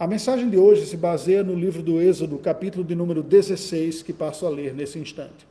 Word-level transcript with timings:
A 0.00 0.06
mensagem 0.06 0.48
de 0.48 0.56
hoje 0.56 0.86
se 0.86 0.96
baseia 0.96 1.44
no 1.44 1.54
livro 1.54 1.82
do 1.82 2.00
Êxodo, 2.00 2.38
capítulo 2.38 2.82
de 2.82 2.94
número 2.94 3.22
16, 3.22 4.02
que 4.02 4.14
passo 4.14 4.46
a 4.46 4.48
ler 4.48 4.72
nesse 4.72 4.98
instante. 4.98 5.46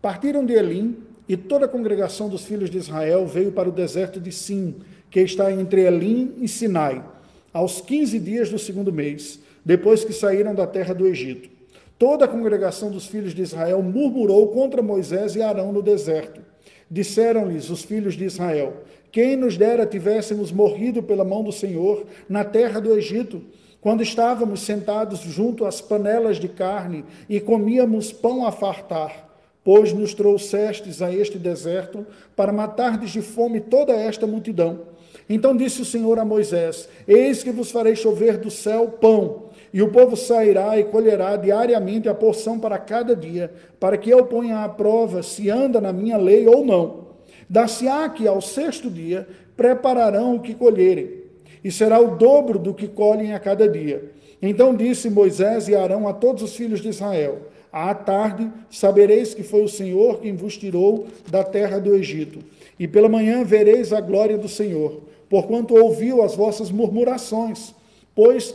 Partiram 0.00 0.46
de 0.46 0.52
Elim 0.52 0.98
e 1.28 1.36
toda 1.36 1.64
a 1.64 1.68
congregação 1.68 2.28
dos 2.28 2.44
filhos 2.44 2.70
de 2.70 2.78
Israel 2.78 3.26
veio 3.26 3.50
para 3.50 3.68
o 3.68 3.72
deserto 3.72 4.20
de 4.20 4.30
Sim, 4.30 4.76
que 5.10 5.18
está 5.18 5.50
entre 5.50 5.80
Elim 5.80 6.34
e 6.40 6.46
Sinai, 6.46 7.04
aos 7.52 7.80
15 7.80 8.20
dias 8.20 8.50
do 8.50 8.56
segundo 8.56 8.92
mês, 8.92 9.40
depois 9.64 10.04
que 10.04 10.12
saíram 10.12 10.54
da 10.54 10.64
terra 10.64 10.94
do 10.94 11.04
Egito. 11.04 11.50
Toda 11.98 12.26
a 12.26 12.28
congregação 12.28 12.88
dos 12.88 13.08
filhos 13.08 13.34
de 13.34 13.42
Israel 13.42 13.82
murmurou 13.82 14.46
contra 14.52 14.80
Moisés 14.80 15.34
e 15.34 15.42
Arão 15.42 15.72
no 15.72 15.82
deserto. 15.82 16.40
Disseram-lhes 16.88 17.68
os 17.68 17.82
filhos 17.82 18.14
de 18.14 18.26
Israel: 18.26 18.84
Quem 19.10 19.34
nos 19.36 19.56
dera 19.56 19.84
tivéssemos 19.84 20.52
morrido 20.52 21.02
pela 21.02 21.24
mão 21.24 21.42
do 21.42 21.50
Senhor 21.50 22.06
na 22.28 22.44
terra 22.44 22.78
do 22.78 22.96
Egito, 22.96 23.42
quando 23.82 24.00
estávamos 24.00 24.60
sentados 24.60 25.18
junto 25.18 25.66
às 25.66 25.80
panelas 25.80 26.38
de 26.38 26.46
carne 26.46 27.04
e 27.28 27.40
comíamos 27.40 28.12
pão 28.12 28.46
a 28.46 28.52
fartar, 28.52 29.28
pois 29.64 29.92
nos 29.92 30.14
trouxestes 30.14 31.02
a 31.02 31.12
este 31.12 31.36
deserto 31.36 32.06
para 32.36 32.52
matardes 32.52 33.10
de 33.10 33.20
fome 33.20 33.60
toda 33.60 33.92
esta 33.92 34.24
multidão. 34.24 34.82
Então 35.28 35.56
disse 35.56 35.82
o 35.82 35.84
Senhor 35.84 36.16
a 36.20 36.24
Moisés: 36.24 36.88
Eis 37.08 37.42
que 37.42 37.50
vos 37.50 37.72
farei 37.72 37.96
chover 37.96 38.38
do 38.38 38.52
céu 38.52 38.86
pão, 38.86 39.46
e 39.72 39.82
o 39.82 39.90
povo 39.90 40.16
sairá 40.16 40.78
e 40.78 40.84
colherá 40.84 41.34
diariamente 41.36 42.08
a 42.08 42.14
porção 42.14 42.60
para 42.60 42.78
cada 42.78 43.16
dia, 43.16 43.52
para 43.80 43.96
que 43.96 44.10
eu 44.10 44.24
ponha 44.26 44.62
à 44.62 44.68
prova 44.68 45.24
se 45.24 45.50
anda 45.50 45.80
na 45.80 45.92
minha 45.92 46.16
lei 46.16 46.46
ou 46.46 46.64
não. 46.64 47.08
Dar-se-á 47.50 48.08
que 48.10 48.28
ao 48.28 48.40
sexto 48.40 48.88
dia 48.88 49.26
prepararão 49.56 50.36
o 50.36 50.40
que 50.40 50.54
colherem 50.54 51.21
e 51.64 51.70
será 51.70 52.00
o 52.00 52.16
dobro 52.16 52.58
do 52.58 52.74
que 52.74 52.88
colhem 52.88 53.34
a 53.34 53.40
cada 53.40 53.68
dia. 53.68 54.10
Então 54.40 54.74
disse 54.74 55.08
Moisés 55.08 55.68
e 55.68 55.76
Arão 55.76 56.08
a 56.08 56.12
todos 56.12 56.42
os 56.42 56.56
filhos 56.56 56.80
de 56.80 56.88
Israel: 56.88 57.42
À 57.72 57.94
tarde 57.94 58.50
sabereis 58.70 59.32
que 59.34 59.42
foi 59.42 59.62
o 59.62 59.68
Senhor 59.68 60.18
quem 60.20 60.34
vos 60.34 60.56
tirou 60.56 61.06
da 61.30 61.44
terra 61.44 61.78
do 61.78 61.94
Egito, 61.94 62.40
e 62.78 62.88
pela 62.88 63.08
manhã 63.08 63.44
vereis 63.44 63.92
a 63.92 64.00
glória 64.00 64.36
do 64.36 64.48
Senhor, 64.48 65.02
porquanto 65.28 65.76
ouviu 65.76 66.22
as 66.22 66.34
vossas 66.34 66.70
murmurações. 66.70 67.72
Pois 68.14 68.54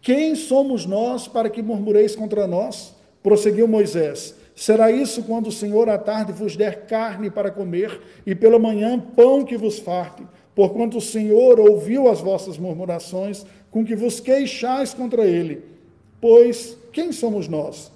quem 0.00 0.34
somos 0.34 0.86
nós 0.86 1.28
para 1.28 1.50
que 1.50 1.62
murmureis 1.62 2.16
contra 2.16 2.46
nós? 2.46 2.94
Prosseguiu 3.22 3.68
Moisés. 3.68 4.34
Será 4.56 4.90
isso 4.90 5.22
quando 5.22 5.48
o 5.48 5.52
Senhor 5.52 5.88
à 5.88 5.98
tarde 5.98 6.32
vos 6.32 6.56
der 6.56 6.86
carne 6.86 7.30
para 7.30 7.50
comer, 7.50 8.00
e 8.26 8.34
pela 8.34 8.58
manhã 8.58 8.98
pão 8.98 9.44
que 9.44 9.56
vos 9.56 9.78
farte 9.78 10.24
porquanto 10.58 10.98
o 10.98 11.00
Senhor 11.00 11.60
ouviu 11.60 12.10
as 12.10 12.20
vossas 12.20 12.58
murmurações, 12.58 13.46
com 13.70 13.84
que 13.84 13.94
vos 13.94 14.18
queixais 14.18 14.92
contra 14.92 15.24
ele. 15.24 15.62
Pois 16.20 16.76
quem 16.92 17.12
somos 17.12 17.46
nós? 17.46 17.92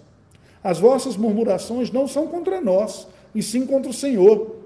As 0.62 0.78
vossas 0.78 1.16
murmurações 1.16 1.90
não 1.90 2.06
são 2.06 2.28
contra 2.28 2.60
nós, 2.60 3.08
e 3.34 3.42
sim 3.42 3.66
contra 3.66 3.90
o 3.90 3.92
Senhor. 3.92 4.58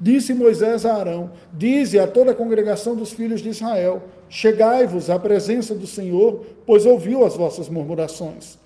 Disse 0.00 0.32
Moisés 0.32 0.86
a 0.86 0.94
Arão: 0.94 1.32
Dize 1.52 1.98
a 1.98 2.06
toda 2.06 2.30
a 2.30 2.34
congregação 2.34 2.96
dos 2.96 3.12
filhos 3.12 3.42
de 3.42 3.50
Israel: 3.50 4.04
Chegai-vos 4.30 5.10
à 5.10 5.18
presença 5.18 5.74
do 5.74 5.86
Senhor, 5.86 6.46
pois 6.64 6.86
ouviu 6.86 7.22
as 7.22 7.36
vossas 7.36 7.68
murmurações. 7.68 8.56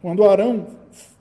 Quando 0.00 0.24
Arão 0.24 0.66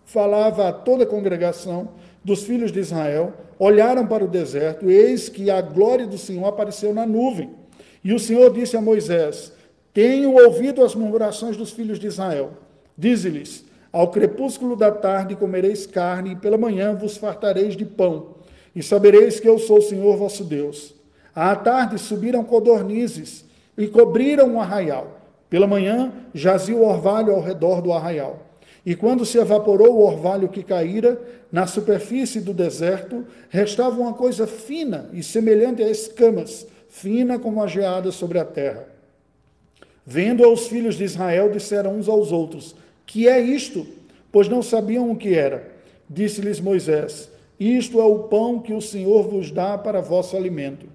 falava 0.05 0.69
a 0.69 0.73
toda 0.73 1.03
a 1.03 1.07
congregação, 1.07 1.89
dos 2.23 2.43
filhos 2.43 2.71
de 2.71 2.79
Israel 2.79 3.33
olharam 3.57 4.05
para 4.05 4.23
o 4.23 4.27
deserto, 4.27 4.89
eis 4.89 5.29
que 5.29 5.49
a 5.49 5.61
glória 5.61 6.07
do 6.07 6.17
Senhor 6.17 6.47
apareceu 6.47 6.93
na 6.93 7.05
nuvem. 7.05 7.51
E 8.03 8.13
o 8.13 8.19
Senhor 8.19 8.51
disse 8.51 8.75
a 8.75 8.81
Moisés: 8.81 9.51
Tenho 9.93 10.33
ouvido 10.33 10.83
as 10.83 10.95
murmurações 10.95 11.57
dos 11.57 11.71
filhos 11.71 11.99
de 11.99 12.07
Israel. 12.07 12.53
Dize-lhes: 12.97 13.65
Ao 13.91 14.09
crepúsculo 14.09 14.75
da 14.75 14.91
tarde 14.91 15.35
comereis 15.35 15.85
carne, 15.85 16.31
e 16.31 16.35
pela 16.35 16.57
manhã 16.57 16.95
vos 16.95 17.17
fartareis 17.17 17.75
de 17.75 17.85
pão, 17.85 18.35
e 18.75 18.81
sabereis 18.81 19.39
que 19.39 19.47
eu 19.47 19.59
sou 19.59 19.79
o 19.79 19.81
Senhor 19.81 20.17
vosso 20.17 20.43
Deus. 20.43 20.95
À 21.33 21.55
tarde 21.55 21.97
subiram 21.97 22.43
codornizes 22.43 23.45
e 23.77 23.87
cobriram 23.87 24.55
o 24.55 24.59
arraial. 24.59 25.19
Pela 25.49 25.67
manhã 25.67 26.13
jazia 26.33 26.75
o 26.75 26.85
orvalho 26.85 27.33
ao 27.33 27.41
redor 27.41 27.81
do 27.81 27.91
arraial. 27.91 28.50
E 28.85 28.95
quando 28.95 29.25
se 29.25 29.37
evaporou 29.37 29.95
o 29.95 30.05
orvalho 30.05 30.49
que 30.49 30.63
caíra, 30.63 31.21
na 31.51 31.67
superfície 31.67 32.41
do 32.41 32.53
deserto 32.53 33.25
restava 33.49 33.99
uma 33.99 34.13
coisa 34.13 34.47
fina 34.47 35.09
e 35.13 35.21
semelhante 35.21 35.83
a 35.83 35.89
escamas, 35.89 36.65
fina 36.89 37.37
como 37.37 37.61
a 37.61 37.67
geada 37.67 38.11
sobre 38.11 38.39
a 38.39 38.45
terra. 38.45 38.87
Vendo 40.05 40.43
aos 40.43 40.67
filhos 40.67 40.95
de 40.95 41.03
Israel, 41.03 41.51
disseram 41.51 41.95
uns 41.95 42.09
aos 42.09 42.31
outros: 42.31 42.75
Que 43.05 43.27
é 43.27 43.39
isto? 43.39 43.85
Pois 44.31 44.47
não 44.47 44.63
sabiam 44.63 45.11
o 45.11 45.15
que 45.15 45.35
era. 45.35 45.71
Disse-lhes 46.09 46.59
Moisés: 46.59 47.29
Isto 47.59 48.01
é 48.01 48.03
o 48.03 48.19
pão 48.23 48.59
que 48.59 48.73
o 48.73 48.81
Senhor 48.81 49.27
vos 49.27 49.51
dá 49.51 49.77
para 49.77 50.01
vosso 50.01 50.35
alimento. 50.35 50.87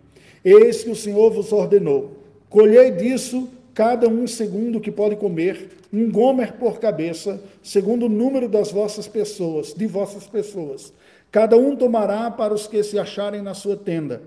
Eis 0.45 0.83
que 0.83 0.91
o 0.91 0.97
Senhor 0.97 1.31
vos 1.31 1.53
ordenou: 1.53 2.17
Colhei 2.51 2.91
disso 2.91 3.49
cada 3.77 4.09
um 4.09 4.27
segundo 4.27 4.81
que 4.81 4.91
pode 4.91 5.17
comer, 5.17 5.69
um 5.93 6.11
gomer 6.11 6.53
por 6.53 6.81
cabeça, 6.81 7.39
segundo 7.63 8.07
o 8.07 8.09
número 8.09 8.49
das 8.49 8.73
vossas 8.73 9.07
pessoas, 9.07 9.75
de 9.75 9.87
vossas 9.87 10.27
pessoas. 10.27 10.95
Cada 11.31 11.59
um 11.59 11.77
tomará 11.77 12.31
para 12.31 12.55
os 12.55 12.67
que 12.67 12.83
se 12.83 12.99
acharem 12.99 13.43
na 13.43 13.53
sua 13.53 13.77
tenda. 13.77 14.23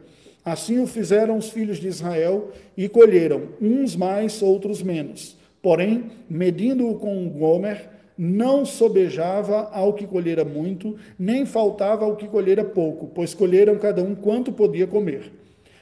Assim 0.46 0.80
o 0.80 0.86
fizeram 0.86 1.36
os 1.36 1.50
filhos 1.50 1.80
de 1.80 1.88
Israel 1.88 2.52
e 2.78 2.88
colheram, 2.88 3.50
uns 3.60 3.96
mais, 3.96 4.44
outros 4.44 4.84
menos. 4.84 5.36
Porém, 5.64 6.12
medindo-o 6.30 7.00
com 7.00 7.18
um 7.18 7.28
gomer, 7.28 7.90
não 8.16 8.64
sobejava 8.64 9.68
ao 9.74 9.94
que 9.94 10.06
colhera 10.06 10.46
muito, 10.46 10.96
nem 11.18 11.44
faltava 11.44 12.06
ao 12.06 12.16
que 12.16 12.28
colhera 12.28 12.64
pouco, 12.64 13.08
pois 13.16 13.34
colheram 13.34 13.80
cada 13.80 14.04
um 14.04 14.14
quanto 14.14 14.52
podia 14.52 14.86
comer. 14.86 15.32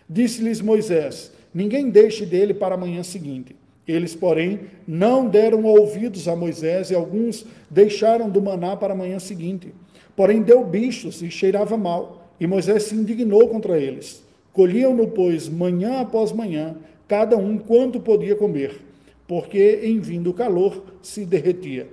Disse-lhes 0.09 0.61
Moisés: 0.61 1.33
Ninguém 1.53 1.89
deixe 1.89 2.25
dele 2.25 2.53
para 2.53 2.75
a 2.75 2.77
manhã 2.77 3.03
seguinte. 3.03 3.56
Eles, 3.87 4.13
porém, 4.13 4.61
não 4.85 5.29
deram 5.29 5.63
ouvidos 5.63 6.27
a 6.27 6.35
Moisés 6.35 6.91
e 6.91 6.95
alguns 6.95 7.45
deixaram 7.69 8.29
do 8.29 8.41
maná 8.41 8.75
para 8.75 8.93
a 8.93 8.97
manhã 8.97 9.17
seguinte. 9.17 9.73
Porém, 10.15 10.41
deu 10.41 10.63
bichos 10.65 11.21
e 11.21 11.31
cheirava 11.31 11.77
mal. 11.77 12.33
E 12.39 12.45
Moisés 12.45 12.83
se 12.83 12.95
indignou 12.95 13.47
contra 13.47 13.79
eles. 13.79 14.23
Colhiam-no, 14.51 15.07
pois, 15.07 15.47
manhã 15.47 16.01
após 16.01 16.31
manhã, 16.31 16.75
cada 17.07 17.37
um 17.37 17.57
quanto 17.57 17.99
podia 17.99 18.35
comer, 18.35 18.81
porque 19.27 19.81
em 19.83 19.99
vindo 19.99 20.31
o 20.31 20.33
calor 20.33 20.83
se 21.01 21.25
derretia. 21.25 21.87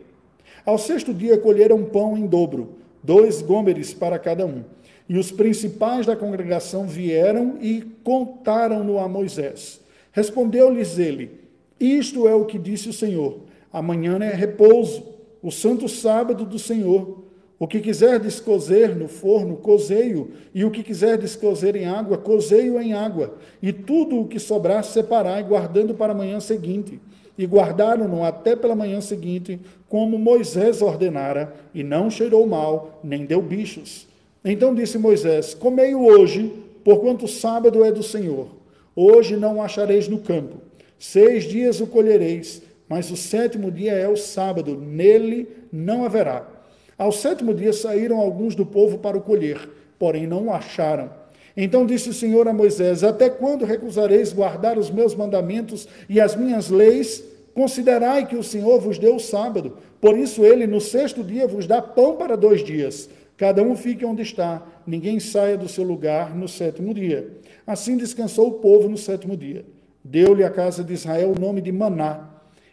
Ao 0.64 0.78
sexto 0.78 1.12
dia 1.12 1.36
colheram 1.38 1.84
pão 1.84 2.16
em 2.16 2.26
dobro, 2.26 2.76
dois 3.02 3.42
gômeres 3.42 3.92
para 3.92 4.18
cada 4.18 4.46
um. 4.46 4.64
E 5.06 5.18
os 5.18 5.30
principais 5.30 6.06
da 6.06 6.16
congregação 6.16 6.86
vieram 6.86 7.58
e 7.60 7.82
contaram-no 8.02 8.98
a 8.98 9.06
Moisés. 9.06 9.80
Respondeu-lhes 10.10 10.98
ele: 10.98 11.43
Isto 11.78 12.28
é 12.28 12.34
o 12.34 12.44
que 12.44 12.58
disse 12.58 12.88
o 12.88 12.92
Senhor: 12.92 13.40
amanhã 13.72 14.18
é 14.18 14.34
repouso, 14.34 15.02
o 15.42 15.50
santo 15.50 15.88
sábado 15.88 16.44
do 16.44 16.58
Senhor. 16.58 17.24
O 17.56 17.68
que 17.68 17.80
quiser 17.80 18.18
descozer 18.18 18.96
no 18.96 19.06
forno, 19.06 19.56
cozeio, 19.56 20.32
e 20.52 20.64
o 20.64 20.70
que 20.70 20.82
quiser 20.82 21.16
descozer 21.16 21.76
em 21.76 21.86
água, 21.86 22.18
cozeio 22.18 22.80
em 22.80 22.92
água, 22.92 23.36
e 23.62 23.72
tudo 23.72 24.20
o 24.20 24.26
que 24.26 24.40
sobrar 24.40 24.82
separai, 24.82 25.42
guardando 25.44 25.94
para 25.94 26.12
a 26.12 26.16
manhã 26.16 26.40
seguinte. 26.40 27.00
E 27.38 27.46
guardaram-no 27.46 28.22
até 28.22 28.54
pela 28.54 28.74
manhã 28.74 29.00
seguinte, 29.00 29.60
como 29.88 30.18
Moisés 30.18 30.82
ordenara, 30.82 31.54
e 31.72 31.82
não 31.82 32.10
cheirou 32.10 32.46
mal, 32.46 33.00
nem 33.02 33.24
deu 33.24 33.40
bichos. 33.40 34.06
Então 34.44 34.74
disse 34.74 34.98
Moisés: 34.98 35.54
Comei-o 35.54 36.04
hoje, 36.04 36.52
porquanto 36.84 37.24
o 37.24 37.28
sábado 37.28 37.84
é 37.84 37.90
do 37.90 38.02
Senhor. 38.02 38.48
Hoje 38.94 39.36
não 39.36 39.62
achareis 39.62 40.06
no 40.06 40.18
campo. 40.18 40.58
Seis 40.98 41.44
dias 41.44 41.80
o 41.80 41.86
colhereis, 41.86 42.62
mas 42.88 43.10
o 43.10 43.16
sétimo 43.16 43.70
dia 43.70 43.92
é 43.92 44.08
o 44.08 44.16
sábado, 44.16 44.76
nele 44.76 45.48
não 45.72 46.04
haverá. 46.04 46.48
Ao 46.96 47.10
sétimo 47.10 47.52
dia 47.52 47.72
saíram 47.72 48.18
alguns 48.20 48.54
do 48.54 48.64
povo 48.64 48.98
para 48.98 49.18
o 49.18 49.22
colher, 49.22 49.68
porém 49.98 50.26
não 50.26 50.46
o 50.46 50.52
acharam. 50.52 51.10
Então 51.56 51.86
disse 51.86 52.08
o 52.08 52.14
Senhor 52.14 52.46
a 52.48 52.52
Moisés: 52.52 53.02
Até 53.02 53.28
quando 53.28 53.64
recusareis 53.64 54.32
guardar 54.32 54.78
os 54.78 54.90
meus 54.90 55.14
mandamentos 55.14 55.88
e 56.08 56.20
as 56.20 56.34
minhas 56.36 56.68
leis? 56.70 57.24
Considerai 57.54 58.26
que 58.26 58.34
o 58.34 58.42
Senhor 58.42 58.80
vos 58.80 58.98
deu 58.98 59.14
o 59.14 59.20
sábado, 59.20 59.78
por 60.00 60.18
isso 60.18 60.44
ele 60.44 60.66
no 60.66 60.80
sexto 60.80 61.22
dia 61.22 61.46
vos 61.46 61.68
dá 61.68 61.80
pão 61.80 62.16
para 62.16 62.36
dois 62.36 62.64
dias. 62.64 63.08
Cada 63.36 63.62
um 63.62 63.76
fique 63.76 64.04
onde 64.04 64.22
está, 64.22 64.66
ninguém 64.84 65.20
saia 65.20 65.56
do 65.56 65.68
seu 65.68 65.84
lugar 65.84 66.34
no 66.34 66.48
sétimo 66.48 66.92
dia. 66.92 67.28
Assim 67.64 67.96
descansou 67.96 68.48
o 68.48 68.52
povo 68.54 68.88
no 68.88 68.98
sétimo 68.98 69.36
dia. 69.36 69.64
Deu-lhe 70.04 70.44
a 70.44 70.50
casa 70.50 70.84
de 70.84 70.92
Israel 70.92 71.32
o 71.34 71.40
nome 71.40 71.62
de 71.62 71.72
Maná. 71.72 72.28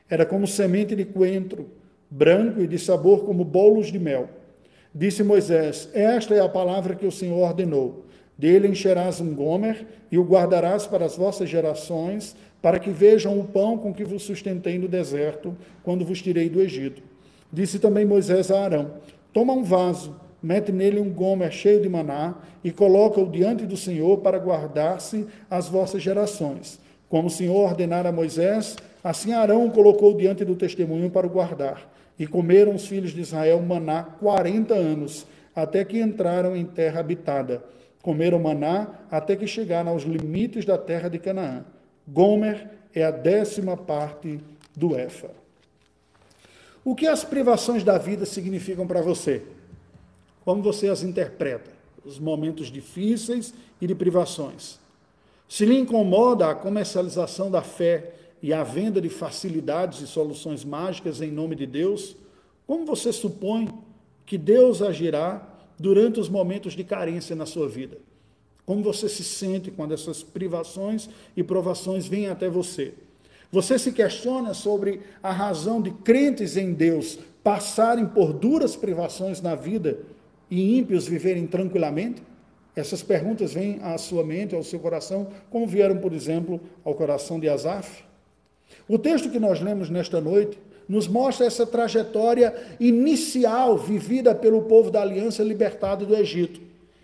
Era 0.09 0.25
como 0.25 0.45
semente 0.45 0.93
de 0.93 1.05
coentro, 1.05 1.69
branco 2.09 2.59
e 2.59 2.67
de 2.67 2.77
sabor 2.77 3.23
como 3.23 3.45
bolos 3.45 3.87
de 3.87 3.97
mel. 3.97 4.27
Disse 4.93 5.23
Moisés: 5.23 5.87
Esta 5.93 6.35
é 6.35 6.41
a 6.41 6.49
palavra 6.49 6.93
que 6.93 7.05
o 7.05 7.11
Senhor 7.11 7.37
ordenou. 7.37 8.05
Dele 8.37 8.67
encherás 8.67 9.21
um 9.21 9.33
gomer 9.33 9.85
e 10.11 10.17
o 10.17 10.23
guardarás 10.23 10.85
para 10.85 11.05
as 11.05 11.15
vossas 11.15 11.47
gerações, 11.47 12.35
para 12.61 12.79
que 12.79 12.89
vejam 12.89 13.39
o 13.39 13.45
pão 13.45 13.77
com 13.77 13.93
que 13.93 14.03
vos 14.03 14.23
sustentei 14.23 14.77
no 14.77 14.87
deserto, 14.89 15.55
quando 15.83 16.03
vos 16.03 16.21
tirei 16.21 16.49
do 16.49 16.61
Egito. 16.61 17.01
Disse 17.53 17.79
também 17.79 18.03
Moisés 18.03 18.51
a 18.51 18.61
Arão: 18.61 18.95
Toma 19.31 19.53
um 19.53 19.63
vaso, 19.63 20.19
mete 20.43 20.73
nele 20.73 20.99
um 20.99 21.09
gomer 21.09 21.53
cheio 21.53 21.81
de 21.81 21.87
maná 21.87 22.35
e 22.61 22.71
coloca-o 22.71 23.29
diante 23.29 23.65
do 23.65 23.77
Senhor 23.77 24.17
para 24.17 24.37
guardar-se 24.37 25.25
as 25.49 25.69
vossas 25.69 26.03
gerações. 26.03 26.79
Como 27.11 27.27
o 27.27 27.29
Senhor 27.29 27.57
ordenara 27.57 28.07
a 28.07 28.11
Moisés, 28.11 28.77
assim 29.03 29.33
Arão 29.33 29.67
o 29.67 29.71
colocou 29.71 30.15
diante 30.15 30.45
do 30.45 30.55
testemunho 30.55 31.11
para 31.11 31.27
o 31.27 31.29
guardar. 31.29 31.91
E 32.17 32.25
comeram 32.25 32.73
os 32.73 32.87
filhos 32.87 33.11
de 33.11 33.19
Israel 33.19 33.59
maná 33.61 34.01
quarenta 34.01 34.75
anos, 34.75 35.27
até 35.53 35.83
que 35.83 35.99
entraram 35.99 36.55
em 36.55 36.63
terra 36.63 37.01
habitada. 37.01 37.61
Comeram 38.01 38.39
maná 38.39 38.87
até 39.11 39.35
que 39.35 39.45
chegaram 39.45 39.91
aos 39.91 40.03
limites 40.03 40.63
da 40.63 40.77
terra 40.77 41.09
de 41.09 41.19
Canaã. 41.19 41.65
Gomer 42.07 42.69
é 42.95 43.03
a 43.03 43.11
décima 43.11 43.75
parte 43.75 44.39
do 44.73 44.95
Éfa. 44.95 45.31
O 46.81 46.95
que 46.95 47.07
as 47.07 47.25
privações 47.25 47.83
da 47.83 47.97
vida 47.97 48.25
significam 48.25 48.87
para 48.87 49.01
você? 49.01 49.43
Como 50.45 50.63
você 50.63 50.87
as 50.87 51.03
interpreta? 51.03 51.71
Os 52.05 52.17
momentos 52.17 52.67
difíceis 52.67 53.53
e 53.81 53.85
de 53.85 53.93
privações. 53.93 54.80
Se 55.51 55.65
lhe 55.65 55.77
incomoda 55.77 56.49
a 56.49 56.55
comercialização 56.55 57.51
da 57.51 57.61
fé 57.61 58.13
e 58.41 58.53
a 58.53 58.63
venda 58.63 59.01
de 59.01 59.09
facilidades 59.09 59.99
e 59.99 60.07
soluções 60.07 60.63
mágicas 60.63 61.19
em 61.19 61.29
nome 61.29 61.57
de 61.57 61.65
Deus, 61.65 62.15
como 62.65 62.85
você 62.85 63.11
supõe 63.11 63.67
que 64.25 64.37
Deus 64.37 64.81
agirá 64.81 65.45
durante 65.77 66.21
os 66.21 66.29
momentos 66.29 66.71
de 66.71 66.85
carência 66.85 67.35
na 67.35 67.45
sua 67.45 67.67
vida? 67.67 67.97
Como 68.65 68.81
você 68.81 69.09
se 69.09 69.25
sente 69.25 69.69
quando 69.69 69.93
essas 69.93 70.23
privações 70.23 71.09
e 71.35 71.43
provações 71.43 72.07
vêm 72.07 72.29
até 72.29 72.47
você? 72.47 72.93
Você 73.51 73.77
se 73.77 73.91
questiona 73.91 74.53
sobre 74.53 75.01
a 75.21 75.33
razão 75.33 75.81
de 75.81 75.91
crentes 75.91 76.55
em 76.55 76.71
Deus 76.71 77.19
passarem 77.43 78.05
por 78.05 78.31
duras 78.31 78.77
privações 78.77 79.41
na 79.41 79.53
vida 79.53 79.99
e 80.49 80.77
ímpios 80.77 81.09
viverem 81.09 81.45
tranquilamente? 81.45 82.30
Essas 82.75 83.03
perguntas 83.03 83.53
vêm 83.53 83.79
à 83.81 83.97
sua 83.97 84.23
mente, 84.23 84.55
ao 84.55 84.63
seu 84.63 84.79
coração, 84.79 85.27
como 85.49 85.67
vieram, 85.67 85.97
por 85.97 86.13
exemplo, 86.13 86.59
ao 86.83 86.95
coração 86.95 87.39
de 87.39 87.49
Asaf. 87.49 88.03
O 88.87 88.97
texto 88.97 89.29
que 89.29 89.39
nós 89.39 89.59
lemos 89.59 89.89
nesta 89.89 90.21
noite 90.21 90.57
nos 90.87 91.07
mostra 91.07 91.45
essa 91.45 91.65
trajetória 91.65 92.53
inicial 92.79 93.77
vivida 93.77 94.33
pelo 94.33 94.63
povo 94.63 94.89
da 94.89 95.01
aliança 95.01 95.43
libertado 95.43 96.05
do 96.05 96.15
Egito. 96.15 96.61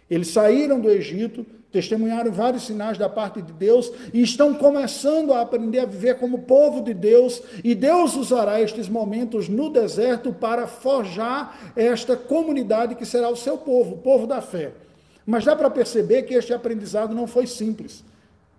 Eles 0.09 0.29
saíram 0.29 0.79
do 0.79 0.89
Egito, 0.89 1.45
testemunharam 1.71 2.31
vários 2.31 2.65
sinais 2.65 2.97
da 2.97 3.09
parte 3.09 3.41
de 3.41 3.51
Deus 3.51 3.91
e 4.13 4.21
estão 4.21 4.53
começando 4.53 5.33
a 5.33 5.41
aprender 5.41 5.79
a 5.79 5.85
viver 5.85 6.15
como 6.15 6.39
povo 6.39 6.81
de 6.81 6.93
Deus, 6.93 7.41
e 7.61 7.75
Deus 7.75 8.15
usará 8.15 8.61
estes 8.61 8.87
momentos 8.87 9.49
no 9.49 9.69
deserto 9.69 10.31
para 10.31 10.65
forjar 10.65 11.73
esta 11.75 12.15
comunidade 12.15 12.95
que 12.95 13.05
será 13.05 13.29
o 13.29 13.35
seu 13.35 13.57
povo, 13.57 13.95
o 13.95 13.97
povo 13.97 14.25
da 14.25 14.41
fé. 14.41 14.71
Mas 15.27 15.43
dá 15.43 15.57
para 15.57 15.69
perceber 15.69 16.23
que 16.23 16.33
este 16.33 16.53
aprendizado 16.53 17.13
não 17.13 17.27
foi 17.27 17.45
simples, 17.45 18.01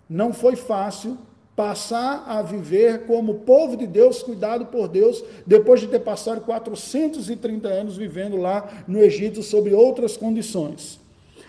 não 0.09 0.35
foi 0.35 0.55
fácil 0.55 1.17
passar 1.57 2.25
a 2.29 2.43
viver 2.43 3.07
como 3.07 3.37
povo 3.37 3.75
de 3.75 3.87
Deus, 3.87 4.23
cuidado 4.23 4.67
por 4.67 4.87
Deus, 4.87 5.25
depois 5.47 5.81
de 5.81 5.87
ter 5.87 6.01
passado 6.01 6.43
430 6.43 7.67
anos 7.67 7.97
vivendo 7.97 8.37
lá 8.37 8.69
no 8.87 9.03
Egito 9.03 9.43
sob 9.43 9.73
outras 9.73 10.15
condições. 10.17 11.01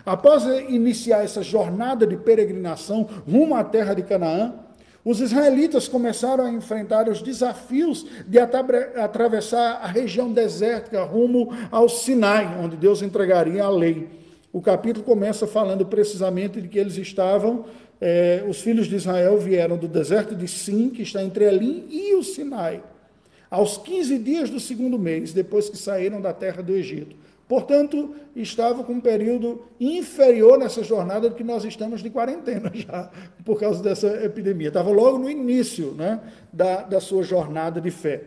Após 0.05 0.45
iniciar 0.69 1.23
essa 1.23 1.43
jornada 1.43 2.07
de 2.07 2.15
peregrinação 2.15 3.07
rumo 3.29 3.53
à 3.55 3.63
terra 3.63 3.93
de 3.93 4.03
Canaã, 4.03 4.53
os 5.03 5.19
israelitas 5.19 5.87
começaram 5.87 6.45
a 6.45 6.49
enfrentar 6.49 7.09
os 7.09 7.21
desafios 7.21 8.05
de 8.25 8.39
atravessar 8.39 9.81
a 9.83 9.87
região 9.87 10.31
desértica 10.31 11.03
rumo 11.03 11.53
ao 11.69 11.89
Sinai, 11.89 12.57
onde 12.63 12.77
Deus 12.77 13.01
entregaria 13.01 13.63
a 13.63 13.69
lei. 13.69 14.18
O 14.51 14.61
capítulo 14.61 15.05
começa 15.05 15.45
falando 15.45 15.85
precisamente 15.85 16.59
de 16.59 16.67
que 16.67 16.79
eles 16.79 16.97
estavam, 16.97 17.65
eh, 18.01 18.43
os 18.47 18.61
filhos 18.61 18.87
de 18.87 18.95
Israel 18.95 19.37
vieram 19.37 19.77
do 19.77 19.87
deserto 19.87 20.35
de 20.35 20.47
Sim, 20.47 20.89
que 20.89 21.03
está 21.03 21.23
entre 21.23 21.45
Elim 21.45 21.85
e 21.89 22.15
o 22.15 22.23
Sinai, 22.23 22.81
aos 23.49 23.77
15 23.77 24.17
dias 24.17 24.49
do 24.49 24.59
segundo 24.59 24.97
mês, 24.97 25.33
depois 25.33 25.69
que 25.69 25.77
saíram 25.77 26.19
da 26.19 26.33
terra 26.33 26.63
do 26.63 26.73
Egito. 26.73 27.15
Portanto, 27.47 28.15
estava 28.35 28.83
com 28.83 28.93
um 28.93 29.01
período 29.01 29.63
inferior 29.79 30.57
nessa 30.57 30.83
jornada 30.83 31.29
do 31.29 31.35
que 31.35 31.43
nós 31.43 31.63
estamos 31.63 32.01
de 32.01 32.09
quarentena 32.09 32.69
já, 32.73 33.09
por 33.43 33.59
causa 33.59 33.81
dessa 33.83 34.07
epidemia. 34.23 34.67
Estava 34.67 34.91
logo 34.91 35.17
no 35.17 35.29
início 35.29 35.93
né, 35.93 36.19
da, 36.53 36.83
da 36.83 36.99
sua 36.99 37.23
jornada 37.23 37.81
de 37.81 37.89
fé. 37.89 38.21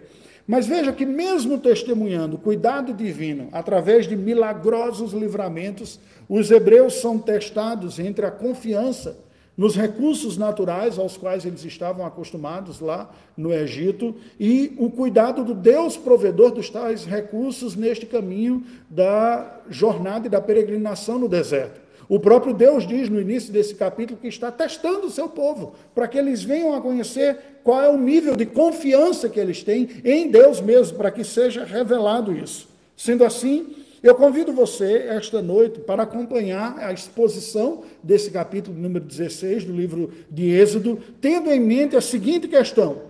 Mas 0.47 0.67
veja 0.67 0.93
que, 0.93 1.07
mesmo 1.07 1.59
testemunhando 1.59 2.37
cuidado 2.37 2.93
divino 2.93 3.49
através 3.53 4.09
de 4.09 4.17
milagrosos 4.17 5.13
livramentos, 5.13 6.01
os 6.29 6.51
hebreus 6.51 6.95
são 6.95 7.19
testados 7.19 7.99
entre 7.99 8.27
a 8.27 8.31
confiança 8.31 9.17
nos 9.57 9.77
recursos 9.77 10.39
naturais 10.39 10.99
aos 10.99 11.17
quais 11.17 11.45
eles 11.45 11.65
estavam 11.65 12.07
acostumados 12.07 12.81
lá 12.81 13.11
no 13.37 13.53
Egito 13.53 14.15
e 14.41 14.75
o 14.79 14.91
cuidado 14.91 15.45
do 15.45 15.55
Deus 15.55 15.97
provedor 15.97 16.53
dos 16.53 16.71
tais 16.71 17.05
recursos 17.05 17.77
neste 17.77 18.07
caminho 18.07 18.65
da 18.89 19.61
jornada 19.69 20.27
e 20.27 20.31
da 20.31 20.41
peregrinação 20.41 21.19
no 21.19 21.29
deserto. 21.29 21.81
O 22.13 22.21
próprio 22.21 22.53
Deus 22.53 22.87
diz 22.87 23.09
no 23.09 23.19
início 23.19 23.51
desse 23.51 23.75
capítulo 23.75 24.21
que 24.21 24.29
está 24.29 24.53
testando 24.53 25.07
o 25.07 25.11
seu 25.11 25.31
povo, 25.31 25.73
para 25.95 26.07
que 26.07 26.19
eles 26.19 26.43
venham 26.45 26.75
a 26.75 26.81
conhecer 26.83 27.39
qual 27.65 27.81
é 27.81 27.89
o 27.89 27.97
nível 27.97 28.37
de 28.37 28.45
confiança 28.45 29.31
que 29.31 29.41
eles 29.41 29.63
têm 29.63 29.89
em 30.05 30.31
Deus 30.31 30.61
mesmo, 30.61 30.99
para 30.99 31.11
que 31.11 31.25
seja 31.25 31.65
revelado 31.65 32.37
isso. 32.37 32.69
Sendo 32.95 33.25
assim, 33.25 33.77
eu 34.03 34.15
convido 34.15 34.53
você 34.53 35.07
esta 35.09 35.41
noite 35.41 35.81
para 35.81 36.03
acompanhar 36.03 36.79
a 36.81 36.93
exposição 36.93 37.83
desse 38.03 38.31
capítulo 38.31 38.77
número 38.77 39.07
16 39.07 39.65
do 39.65 39.73
livro 39.73 40.13
de 40.31 40.51
Êxodo, 40.51 40.99
tendo 41.19 41.51
em 41.51 41.61
mente 41.61 41.97
a 41.97 42.03
seguinte 42.03 42.47
questão: 42.47 43.05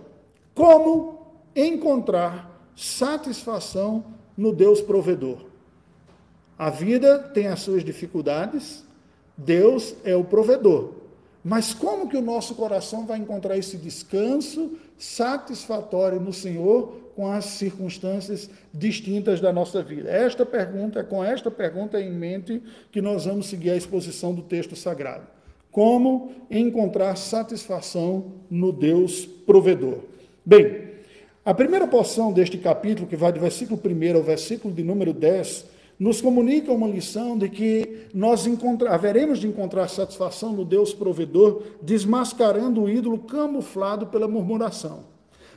como 0.55 1.27
encontrar 1.53 2.71
satisfação 2.73 4.05
no 4.37 4.53
Deus 4.53 4.79
provedor? 4.79 5.39
A 6.57 6.69
vida 6.69 7.19
tem 7.19 7.47
as 7.47 7.59
suas 7.59 7.83
dificuldades, 7.83 8.85
Deus 9.37 9.95
é 10.03 10.15
o 10.15 10.23
provedor. 10.23 10.91
Mas 11.43 11.73
como 11.73 12.07
que 12.07 12.15
o 12.15 12.21
nosso 12.21 12.55
coração 12.55 13.05
vai 13.05 13.17
encontrar 13.17 13.57
esse 13.57 13.75
descanso 13.75 14.77
satisfatório 14.97 16.19
no 16.19 16.31
Senhor 16.31 17.01
com 17.15 17.29
as 17.29 17.45
circunstâncias 17.45 18.49
distintas 18.73 19.41
da 19.41 19.51
nossa 19.51 19.83
vida? 19.83 20.09
Esta 20.09 20.45
pergunta, 20.45 21.03
com 21.03 21.21
esta 21.21 21.51
pergunta 21.51 21.99
em 21.99 22.11
mente 22.11 22.63
que 22.91 23.01
nós 23.01 23.25
vamos 23.25 23.47
seguir 23.47 23.71
a 23.71 23.75
exposição 23.75 24.33
do 24.33 24.41
texto 24.41 24.75
sagrado. 24.75 25.27
Como 25.69 26.31
encontrar 26.49 27.17
satisfação 27.17 28.31
no 28.49 28.71
Deus 28.71 29.25
provedor? 29.25 29.99
Bem, 30.45 30.93
a 31.43 31.53
primeira 31.53 31.87
porção 31.87 32.31
deste 32.31 32.57
capítulo, 32.57 33.07
que 33.07 33.17
vai 33.17 33.33
do 33.33 33.39
versículo 33.41 33.77
1 33.83 34.15
ao 34.15 34.23
versículo 34.23 34.73
de 34.73 34.81
número 34.81 35.11
10, 35.11 35.65
nos 35.99 36.21
comunica 36.21 36.71
uma 36.71 36.87
lição 36.87 37.37
de 37.37 37.49
que 37.49 38.07
nós 38.13 38.45
haveremos 38.89 39.39
de 39.39 39.47
encontrar 39.47 39.87
satisfação 39.87 40.53
no 40.53 40.65
Deus 40.65 40.93
provedor, 40.93 41.63
desmascarando 41.81 42.81
o 42.81 42.89
ídolo 42.89 43.19
camuflado 43.19 44.07
pela 44.07 44.27
murmuração. 44.27 45.11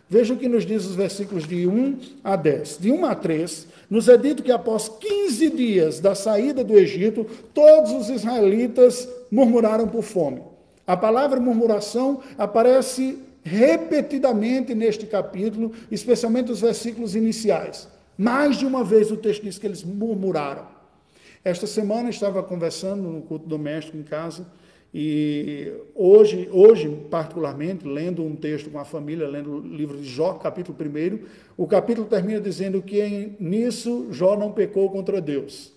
Veja 0.08 0.34
o 0.34 0.36
que 0.36 0.48
nos 0.48 0.64
diz 0.64 0.84
os 0.84 0.94
versículos 0.94 1.48
de 1.48 1.66
1 1.66 1.98
a 2.22 2.36
10. 2.36 2.78
De 2.80 2.92
1 2.92 3.04
a 3.04 3.14
3, 3.14 3.66
nos 3.90 4.08
é 4.08 4.16
dito 4.16 4.42
que 4.42 4.52
após 4.52 4.88
15 4.88 5.50
dias 5.50 5.98
da 5.98 6.14
saída 6.14 6.62
do 6.62 6.74
Egito, 6.74 7.26
todos 7.52 7.92
os 7.92 8.08
israelitas 8.08 9.08
murmuraram 9.30 9.88
por 9.88 10.02
fome. 10.02 10.42
A 10.86 10.96
palavra 10.96 11.40
murmuração 11.40 12.20
aparece 12.38 13.18
repetidamente 13.42 14.74
neste 14.74 15.06
capítulo, 15.06 15.72
especialmente 15.90 16.52
os 16.52 16.60
versículos 16.60 17.16
iniciais. 17.16 17.88
Mais 18.16 18.56
de 18.56 18.66
uma 18.66 18.82
vez 18.82 19.11
o 19.11 19.16
texto 19.16 19.42
diz 19.42 19.58
que 19.58 19.66
eles 19.66 19.85
murmuraram. 19.85 20.66
Esta 21.44 21.66
semana 21.66 22.11
estava 22.11 22.42
conversando 22.42 23.02
no 23.02 23.23
culto 23.23 23.46
doméstico 23.46 23.96
em 23.96 24.02
casa 24.02 24.46
e 24.92 25.73
hoje, 25.94 26.49
hoje 26.50 26.88
particularmente, 27.11 27.87
lendo 27.87 28.25
um 28.25 28.35
texto 28.35 28.70
com 28.70 28.78
a 28.78 28.85
família, 28.85 29.28
lendo 29.28 29.56
o 29.56 29.61
livro 29.61 29.99
de 29.99 30.08
Jó, 30.08 30.35
capítulo 30.35 30.76
1, 30.80 31.18
o 31.56 31.66
capítulo 31.66 32.06
termina 32.06 32.40
dizendo 32.40 32.80
que 32.80 33.32
nisso 33.38 34.08
Jó 34.11 34.37
não 34.37 34.52
pecou 34.52 34.90
contra 34.90 35.20
Deus. 35.20 35.73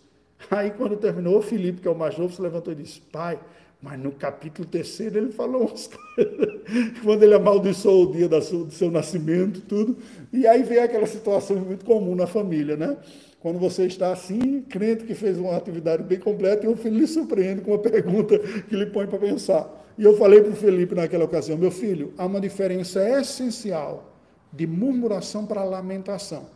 Aí 0.49 0.71
quando 0.71 0.95
terminou, 0.95 1.41
Filipe, 1.41 1.81
que 1.81 1.87
é 1.87 1.91
o 1.91 1.95
mais 1.95 2.17
novo, 2.17 2.33
se 2.33 2.41
levantou 2.41 2.71
e 2.71 2.77
disse: 2.77 3.01
Pai, 3.01 3.37
mas 3.81 3.97
no 3.97 4.11
capítulo 4.11 4.67
terceiro 4.67 5.17
ele 5.17 5.31
falou 5.31 5.67
umas 5.67 5.87
coisas. 5.87 6.61
Quando 7.03 7.23
ele 7.23 7.33
amaldiçoou 7.33 8.09
o 8.09 8.11
dia 8.11 8.27
do 8.27 8.71
seu 8.71 8.91
nascimento, 8.91 9.61
tudo. 9.61 9.97
E 10.31 10.45
aí 10.45 10.63
vem 10.63 10.79
aquela 10.79 11.07
situação 11.07 11.57
muito 11.57 11.83
comum 11.83 12.15
na 12.15 12.27
família, 12.27 12.77
né? 12.77 12.97
Quando 13.39 13.57
você 13.57 13.85
está 13.85 14.11
assim, 14.11 14.61
crente 14.61 15.05
que 15.05 15.15
fez 15.15 15.37
uma 15.37 15.55
atividade 15.55 16.03
bem 16.03 16.19
completa, 16.19 16.65
e 16.65 16.69
o 16.69 16.75
filho 16.75 16.97
lhe 16.97 17.07
surpreende 17.07 17.61
com 17.61 17.71
uma 17.71 17.79
pergunta 17.81 18.37
que 18.37 18.75
lhe 18.75 18.85
põe 18.87 19.07
para 19.07 19.17
pensar. 19.17 19.85
E 19.97 20.03
eu 20.03 20.15
falei 20.17 20.41
para 20.41 20.51
o 20.51 20.55
Felipe 20.55 20.93
naquela 20.93 21.25
ocasião: 21.25 21.57
meu 21.57 21.71
filho, 21.71 22.13
há 22.17 22.25
uma 22.25 22.39
diferença 22.39 23.01
essencial 23.19 24.13
de 24.51 24.67
murmuração 24.67 25.45
para 25.45 25.63
lamentação. 25.63 26.47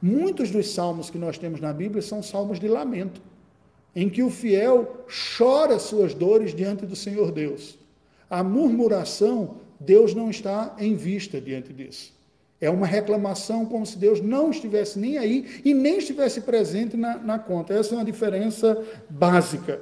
Muitos 0.00 0.50
dos 0.50 0.72
salmos 0.72 1.10
que 1.10 1.18
nós 1.18 1.38
temos 1.38 1.60
na 1.60 1.72
Bíblia 1.72 2.00
são 2.00 2.22
salmos 2.22 2.60
de 2.60 2.68
lamento, 2.68 3.20
em 3.94 4.08
que 4.08 4.22
o 4.22 4.30
fiel 4.30 5.04
chora 5.36 5.78
suas 5.78 6.14
dores 6.14 6.54
diante 6.54 6.86
do 6.86 6.94
Senhor 6.94 7.32
Deus. 7.32 7.78
A 8.30 8.42
murmuração, 8.44 9.56
Deus 9.80 10.14
não 10.14 10.30
está 10.30 10.76
em 10.78 10.94
vista 10.94 11.40
diante 11.40 11.72
disso. 11.72 12.17
É 12.60 12.68
uma 12.68 12.86
reclamação 12.86 13.64
como 13.64 13.86
se 13.86 13.96
Deus 13.96 14.20
não 14.20 14.50
estivesse 14.50 14.98
nem 14.98 15.16
aí 15.16 15.60
e 15.64 15.72
nem 15.72 15.98
estivesse 15.98 16.40
presente 16.40 16.96
na, 16.96 17.16
na 17.18 17.38
conta. 17.38 17.72
Essa 17.72 17.94
é 17.94 17.98
uma 17.98 18.04
diferença 18.04 18.76
básica. 19.08 19.80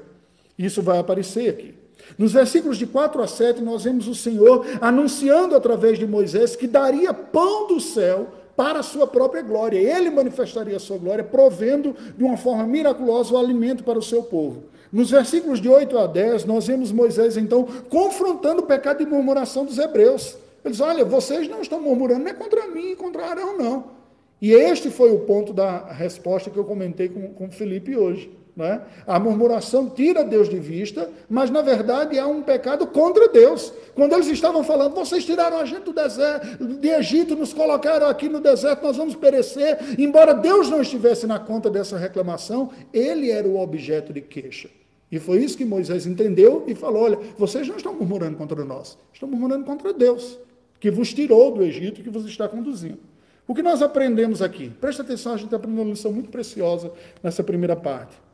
Isso 0.58 0.82
vai 0.82 0.98
aparecer 0.98 1.48
aqui. 1.48 1.74
Nos 2.18 2.32
versículos 2.32 2.76
de 2.76 2.86
4 2.86 3.22
a 3.22 3.26
7, 3.26 3.62
nós 3.62 3.84
vemos 3.84 4.06
o 4.06 4.14
Senhor 4.14 4.64
anunciando 4.80 5.56
através 5.56 5.98
de 5.98 6.06
Moisés 6.06 6.54
que 6.54 6.66
daria 6.66 7.12
pão 7.12 7.66
do 7.66 7.80
céu 7.80 8.28
para 8.54 8.78
a 8.80 8.82
sua 8.82 9.06
própria 9.06 9.42
glória. 9.42 9.78
Ele 9.78 10.10
manifestaria 10.10 10.76
a 10.76 10.80
sua 10.80 10.98
glória, 10.98 11.24
provendo 11.24 11.94
de 12.16 12.24
uma 12.24 12.36
forma 12.36 12.64
miraculosa 12.64 13.34
o 13.34 13.38
alimento 13.38 13.84
para 13.84 13.98
o 13.98 14.02
seu 14.02 14.22
povo. 14.22 14.64
Nos 14.92 15.10
versículos 15.10 15.60
de 15.60 15.68
8 15.68 15.98
a 15.98 16.06
10, 16.06 16.44
nós 16.44 16.66
vemos 16.66 16.92
Moisés, 16.92 17.36
então, 17.36 17.64
confrontando 17.88 18.62
o 18.62 18.66
pecado 18.66 18.98
de 18.98 19.06
murmuração 19.06 19.64
dos 19.64 19.78
hebreus. 19.78 20.36
Eles, 20.66 20.80
olha, 20.80 21.04
vocês 21.04 21.48
não 21.48 21.62
estão 21.62 21.80
murmurando, 21.80 22.24
não 22.24 22.30
é 22.30 22.34
contra 22.34 22.66
mim 22.68 22.94
contra 22.96 23.26
Arão, 23.26 23.56
não. 23.56 23.96
E 24.40 24.52
este 24.52 24.90
foi 24.90 25.12
o 25.12 25.20
ponto 25.20 25.52
da 25.52 25.92
resposta 25.92 26.50
que 26.50 26.56
eu 26.58 26.64
comentei 26.64 27.08
com, 27.08 27.28
com 27.32 27.50
Felipe 27.50 27.96
hoje. 27.96 28.30
Né? 28.56 28.80
A 29.06 29.20
murmuração 29.20 29.88
tira 29.90 30.24
Deus 30.24 30.48
de 30.48 30.58
vista, 30.58 31.10
mas 31.28 31.50
na 31.50 31.60
verdade 31.60 32.18
é 32.18 32.24
um 32.24 32.42
pecado 32.42 32.86
contra 32.86 33.28
Deus. 33.28 33.72
Quando 33.94 34.14
eles 34.14 34.26
estavam 34.28 34.64
falando, 34.64 34.94
vocês 34.94 35.24
tiraram 35.26 35.58
a 35.58 35.64
gente 35.66 35.84
do 35.84 35.92
deserto, 35.92 36.66
de 36.66 36.88
Egito, 36.88 37.36
nos 37.36 37.52
colocaram 37.52 38.08
aqui 38.08 38.30
no 38.30 38.40
deserto, 38.40 38.82
nós 38.82 38.96
vamos 38.96 39.14
perecer. 39.14 39.78
Embora 39.98 40.32
Deus 40.32 40.70
não 40.70 40.80
estivesse 40.80 41.26
na 41.26 41.38
conta 41.38 41.68
dessa 41.68 41.98
reclamação, 41.98 42.70
ele 42.92 43.30
era 43.30 43.46
o 43.46 43.60
objeto 43.60 44.12
de 44.12 44.22
queixa. 44.22 44.70
E 45.12 45.18
foi 45.18 45.44
isso 45.44 45.56
que 45.56 45.64
Moisés 45.64 46.06
entendeu 46.06 46.64
e 46.66 46.74
falou: 46.74 47.04
olha, 47.04 47.18
vocês 47.38 47.68
não 47.68 47.76
estão 47.76 47.92
murmurando 47.92 48.36
contra 48.36 48.64
nós, 48.64 48.98
estão 49.12 49.28
murmurando 49.28 49.64
contra 49.64 49.92
Deus, 49.92 50.38
que 50.78 50.90
vos 50.90 51.12
tirou 51.12 51.52
do 51.52 51.62
Egito 51.62 52.00
e 52.00 52.04
que 52.04 52.10
vos 52.10 52.24
está 52.26 52.48
conduzindo. 52.48 52.98
O 53.46 53.54
que 53.54 53.62
nós 53.62 53.80
aprendemos 53.82 54.42
aqui? 54.42 54.70
Presta 54.70 55.02
atenção, 55.02 55.34
a 55.34 55.36
gente 55.36 55.54
aprendeu 55.54 55.82
uma 55.82 55.90
lição 55.90 56.12
muito 56.12 56.30
preciosa 56.30 56.92
nessa 57.22 57.44
primeira 57.44 57.76
parte 57.76 58.26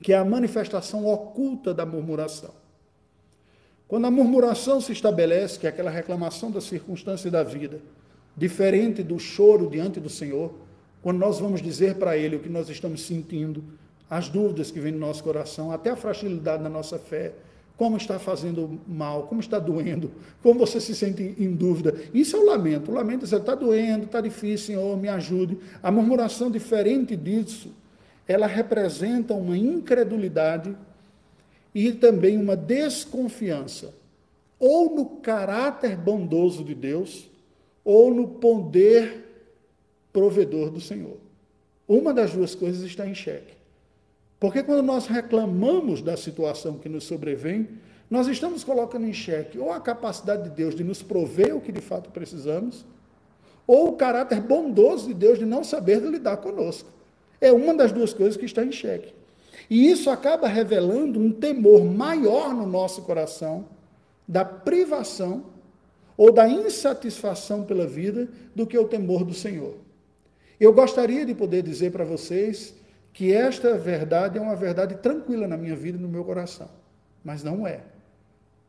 que 0.00 0.12
é 0.12 0.16
a 0.16 0.24
manifestação 0.24 1.06
oculta 1.06 1.74
da 1.74 1.84
murmuração. 1.84 2.54
Quando 3.86 4.06
a 4.06 4.10
murmuração 4.10 4.80
se 4.80 4.92
estabelece, 4.92 5.58
que 5.58 5.66
é 5.66 5.70
aquela 5.70 5.90
reclamação 5.90 6.50
da 6.50 6.60
circunstância 6.60 7.30
da 7.30 7.42
vida, 7.42 7.80
diferente 8.36 9.02
do 9.02 9.18
choro 9.18 9.68
diante 9.68 9.98
do 9.98 10.10
Senhor, 10.10 10.54
quando 11.02 11.18
nós 11.18 11.38
vamos 11.38 11.62
dizer 11.62 11.96
para 11.96 12.16
Ele 12.16 12.36
o 12.36 12.40
que 12.40 12.48
nós 12.48 12.68
estamos 12.68 13.02
sentindo, 13.02 13.64
as 14.08 14.28
dúvidas 14.28 14.70
que 14.70 14.80
vêm 14.80 14.92
no 14.92 14.98
nosso 14.98 15.24
coração, 15.24 15.72
até 15.72 15.90
a 15.90 15.96
fragilidade 15.96 16.62
da 16.62 16.68
nossa 16.68 16.98
fé, 16.98 17.32
como 17.78 17.96
está 17.96 18.18
fazendo 18.18 18.80
mal, 18.88 19.28
como 19.28 19.40
está 19.40 19.60
doendo, 19.60 20.10
como 20.42 20.58
você 20.58 20.80
se 20.80 20.96
sente 20.96 21.36
em 21.38 21.54
dúvida. 21.54 21.94
Isso 22.12 22.36
é 22.36 22.40
o 22.40 22.44
lamento. 22.44 22.90
O 22.90 22.94
lamento 22.94 23.20
é 23.20 23.24
dizer, 23.24 23.38
está 23.38 23.54
doendo, 23.54 24.06
está 24.06 24.20
difícil, 24.20 24.74
Senhor, 24.74 24.96
me 24.96 25.08
ajude. 25.08 25.56
A 25.80 25.88
murmuração, 25.92 26.50
diferente 26.50 27.14
disso, 27.14 27.72
ela 28.26 28.48
representa 28.48 29.32
uma 29.32 29.56
incredulidade 29.56 30.76
e 31.72 31.92
também 31.92 32.36
uma 32.36 32.56
desconfiança, 32.56 33.94
ou 34.58 34.96
no 34.96 35.06
caráter 35.20 35.96
bondoso 35.96 36.64
de 36.64 36.74
Deus, 36.74 37.30
ou 37.84 38.12
no 38.12 38.26
poder 38.26 39.24
provedor 40.12 40.70
do 40.70 40.80
Senhor. 40.80 41.16
Uma 41.86 42.12
das 42.12 42.32
duas 42.32 42.56
coisas 42.56 42.82
está 42.82 43.06
em 43.06 43.14
xeque. 43.14 43.57
Porque 44.38 44.62
quando 44.62 44.82
nós 44.82 45.06
reclamamos 45.06 46.00
da 46.00 46.16
situação 46.16 46.78
que 46.78 46.88
nos 46.88 47.04
sobrevém, 47.04 47.68
nós 48.10 48.26
estamos 48.28 48.64
colocando 48.64 49.06
em 49.06 49.12
xeque 49.12 49.58
ou 49.58 49.72
a 49.72 49.80
capacidade 49.80 50.44
de 50.44 50.50
Deus 50.50 50.74
de 50.74 50.84
nos 50.84 51.02
prover 51.02 51.54
o 51.54 51.60
que 51.60 51.72
de 51.72 51.80
fato 51.80 52.10
precisamos, 52.10 52.84
ou 53.66 53.88
o 53.88 53.96
caráter 53.96 54.40
bondoso 54.40 55.08
de 55.08 55.14
Deus 55.14 55.38
de 55.38 55.44
não 55.44 55.62
saber 55.62 56.00
lidar 56.00 56.38
conosco. 56.38 56.88
É 57.40 57.52
uma 57.52 57.74
das 57.74 57.92
duas 57.92 58.14
coisas 58.14 58.36
que 58.36 58.46
está 58.46 58.64
em 58.64 58.72
xeque. 58.72 59.12
E 59.68 59.90
isso 59.90 60.08
acaba 60.08 60.48
revelando 60.48 61.20
um 61.20 61.30
temor 61.30 61.84
maior 61.84 62.54
no 62.54 62.66
nosso 62.66 63.02
coração 63.02 63.66
da 64.26 64.44
privação 64.44 65.44
ou 66.16 66.32
da 66.32 66.48
insatisfação 66.48 67.64
pela 67.64 67.86
vida 67.86 68.28
do 68.54 68.66
que 68.66 68.78
o 68.78 68.88
temor 68.88 69.24
do 69.24 69.34
Senhor. 69.34 69.74
Eu 70.58 70.72
gostaria 70.72 71.24
de 71.24 71.34
poder 71.34 71.62
dizer 71.62 71.92
para 71.92 72.04
vocês 72.04 72.74
que 73.12 73.32
esta 73.32 73.76
verdade 73.76 74.38
é 74.38 74.40
uma 74.40 74.56
verdade 74.56 74.96
tranquila 74.96 75.46
na 75.46 75.56
minha 75.56 75.74
vida 75.74 75.98
e 75.98 76.00
no 76.00 76.08
meu 76.08 76.24
coração, 76.24 76.68
mas 77.24 77.42
não 77.42 77.66
é. 77.66 77.80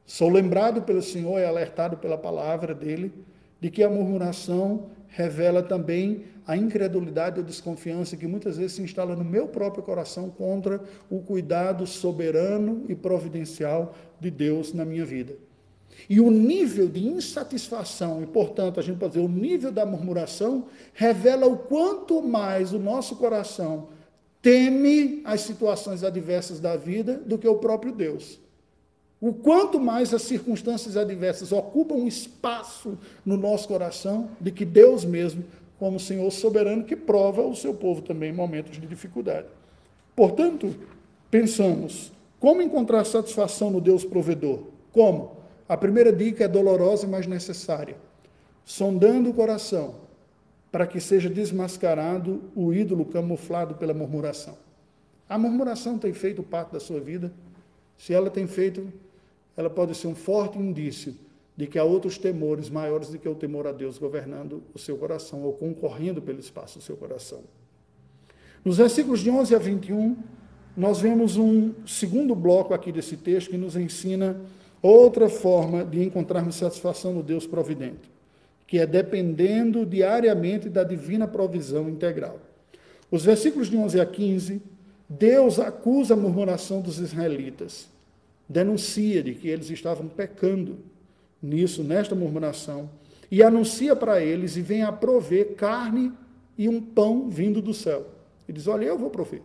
Sou 0.05 0.29
lembrado 0.29 0.81
pelo 0.81 1.01
Senhor 1.01 1.39
e 1.39 1.45
alertado 1.45 1.97
pela 1.97 2.17
palavra 2.17 2.73
dele 2.73 3.13
de 3.61 3.69
que 3.69 3.83
a 3.83 3.89
murmuração 3.89 4.89
revela 5.07 5.61
também 5.61 6.25
a 6.47 6.57
incredulidade 6.57 7.39
ou 7.39 7.45
desconfiança 7.45 8.17
que 8.17 8.25
muitas 8.25 8.57
vezes 8.57 8.73
se 8.73 8.81
instala 8.81 9.15
no 9.15 9.23
meu 9.23 9.47
próprio 9.47 9.83
coração 9.83 10.29
contra 10.29 10.81
o 11.09 11.19
cuidado 11.19 11.85
soberano 11.85 12.85
e 12.87 12.95
providencial 12.95 13.93
de 14.19 14.31
Deus 14.31 14.73
na 14.73 14.83
minha 14.83 15.05
vida. 15.05 15.35
E 16.09 16.19
o 16.19 16.31
nível 16.31 16.87
de 16.87 17.05
insatisfação, 17.05 18.23
e 18.23 18.25
portanto 18.25 18.79
a 18.79 18.83
gente 18.83 18.97
pode 18.97 19.13
dizer, 19.13 19.25
o 19.25 19.29
nível 19.29 19.71
da 19.71 19.85
murmuração, 19.85 20.65
revela 20.93 21.45
o 21.45 21.57
quanto 21.57 22.21
mais 22.21 22.73
o 22.73 22.79
nosso 22.79 23.15
coração 23.17 23.89
teme 24.41 25.21
as 25.25 25.41
situações 25.41 26.03
adversas 26.03 26.59
da 26.59 26.75
vida 26.75 27.21
do 27.25 27.37
que 27.37 27.47
o 27.47 27.55
próprio 27.55 27.91
Deus. 27.91 28.39
O 29.21 29.33
quanto 29.33 29.79
mais 29.79 30.13
as 30.13 30.21
circunstâncias 30.21 30.95
adversas 30.95 31.51
ocupam 31.51 31.95
um 31.95 32.07
espaço 32.07 32.97
no 33.25 33.35
nosso 33.35 33.67
coração 33.67 34.29
de 34.39 34.49
que 34.49 34.63
Deus 34.63 35.03
mesmo, 35.03 35.43
como 35.77 35.99
Senhor 35.99 36.29
soberano, 36.31 36.85
que 36.85 36.95
prova 36.95 37.41
o 37.41 37.55
seu 37.55 37.73
povo 37.73 38.01
também 38.01 38.31
em 38.31 38.35
momentos 38.35 38.79
de 38.79 38.87
dificuldade. 38.87 39.47
Portanto, 40.15 40.73
pensamos, 41.29 42.13
como 42.39 42.61
encontrar 42.61 43.03
satisfação 43.03 43.69
no 43.69 43.81
Deus 43.81 44.05
provedor? 44.05 44.59
Como? 44.93 45.37
A 45.67 45.75
primeira 45.75 46.13
dica 46.13 46.45
é 46.45 46.47
dolorosa, 46.47 47.05
mas 47.05 47.27
necessária. 47.27 47.97
Sondando 48.63 49.29
o 49.29 49.33
coração, 49.33 49.95
para 50.71 50.85
que 50.85 50.99
seja 50.99 51.29
desmascarado 51.29 52.43
o 52.55 52.73
ídolo 52.73 53.05
camuflado 53.05 53.75
pela 53.75 53.93
murmuração. 53.93 54.57
A 55.27 55.37
murmuração 55.37 55.97
tem 55.97 56.13
feito 56.13 56.43
parte 56.43 56.73
da 56.73 56.79
sua 56.79 56.99
vida. 56.99 57.31
Se 57.97 58.13
ela 58.13 58.29
tem 58.29 58.47
feito, 58.47 58.91
ela 59.55 59.69
pode 59.69 59.95
ser 59.95 60.07
um 60.07 60.15
forte 60.15 60.57
indício 60.57 61.15
de 61.55 61.67
que 61.67 61.77
há 61.77 61.83
outros 61.83 62.17
temores 62.17 62.69
maiores 62.69 63.09
do 63.09 63.19
que 63.19 63.27
o 63.27 63.35
temor 63.35 63.67
a 63.67 63.71
Deus 63.71 63.97
governando 63.97 64.63
o 64.73 64.79
seu 64.79 64.97
coração 64.97 65.43
ou 65.43 65.53
concorrendo 65.53 66.21
pelo 66.21 66.39
espaço 66.39 66.79
do 66.79 66.83
seu 66.83 66.95
coração. 66.95 67.41
Nos 68.63 68.77
versículos 68.77 69.19
de 69.19 69.29
11 69.29 69.55
a 69.55 69.59
21, 69.59 70.15
nós 70.75 71.01
vemos 71.01 71.35
um 71.35 71.73
segundo 71.85 72.33
bloco 72.33 72.73
aqui 72.73 72.91
desse 72.91 73.17
texto 73.17 73.49
que 73.49 73.57
nos 73.57 73.75
ensina 73.75 74.39
outra 74.81 75.27
forma 75.27 75.83
de 75.83 76.01
encontrarmos 76.01 76.55
satisfação 76.55 77.13
no 77.13 77.21
Deus 77.21 77.45
providente, 77.45 78.09
que 78.69 78.77
é 78.77 78.85
dependendo 78.85 79.85
diariamente 79.85 80.69
da 80.69 80.85
divina 80.85 81.27
provisão 81.27 81.89
integral. 81.89 82.39
Os 83.11 83.25
versículos 83.25 83.67
de 83.67 83.75
11 83.75 83.99
a 83.99 84.05
15, 84.05 84.61
Deus 85.09 85.59
acusa 85.59 86.13
a 86.13 86.17
murmuração 86.17 86.79
dos 86.79 86.99
israelitas 86.99 87.89
denuncia 88.49 89.21
de 89.21 89.35
que 89.35 89.47
eles 89.47 89.69
estavam 89.69 90.07
pecando 90.07 90.79
nisso, 91.41 91.83
nesta 91.83 92.15
murmuração, 92.15 92.89
e 93.29 93.43
anuncia 93.43 93.95
para 93.95 94.19
eles 94.19 94.57
e 94.57 94.61
vem 94.61 94.81
a 94.81 94.91
prover 94.91 95.53
carne 95.53 96.11
e 96.57 96.67
um 96.67 96.81
pão 96.81 97.29
vindo 97.29 97.61
do 97.61 97.75
céu. 97.75 98.07
E 98.47 98.51
diz: 98.51 98.67
Olha, 98.67 98.85
eu 98.85 98.97
vou 98.97 99.11
prover. 99.11 99.43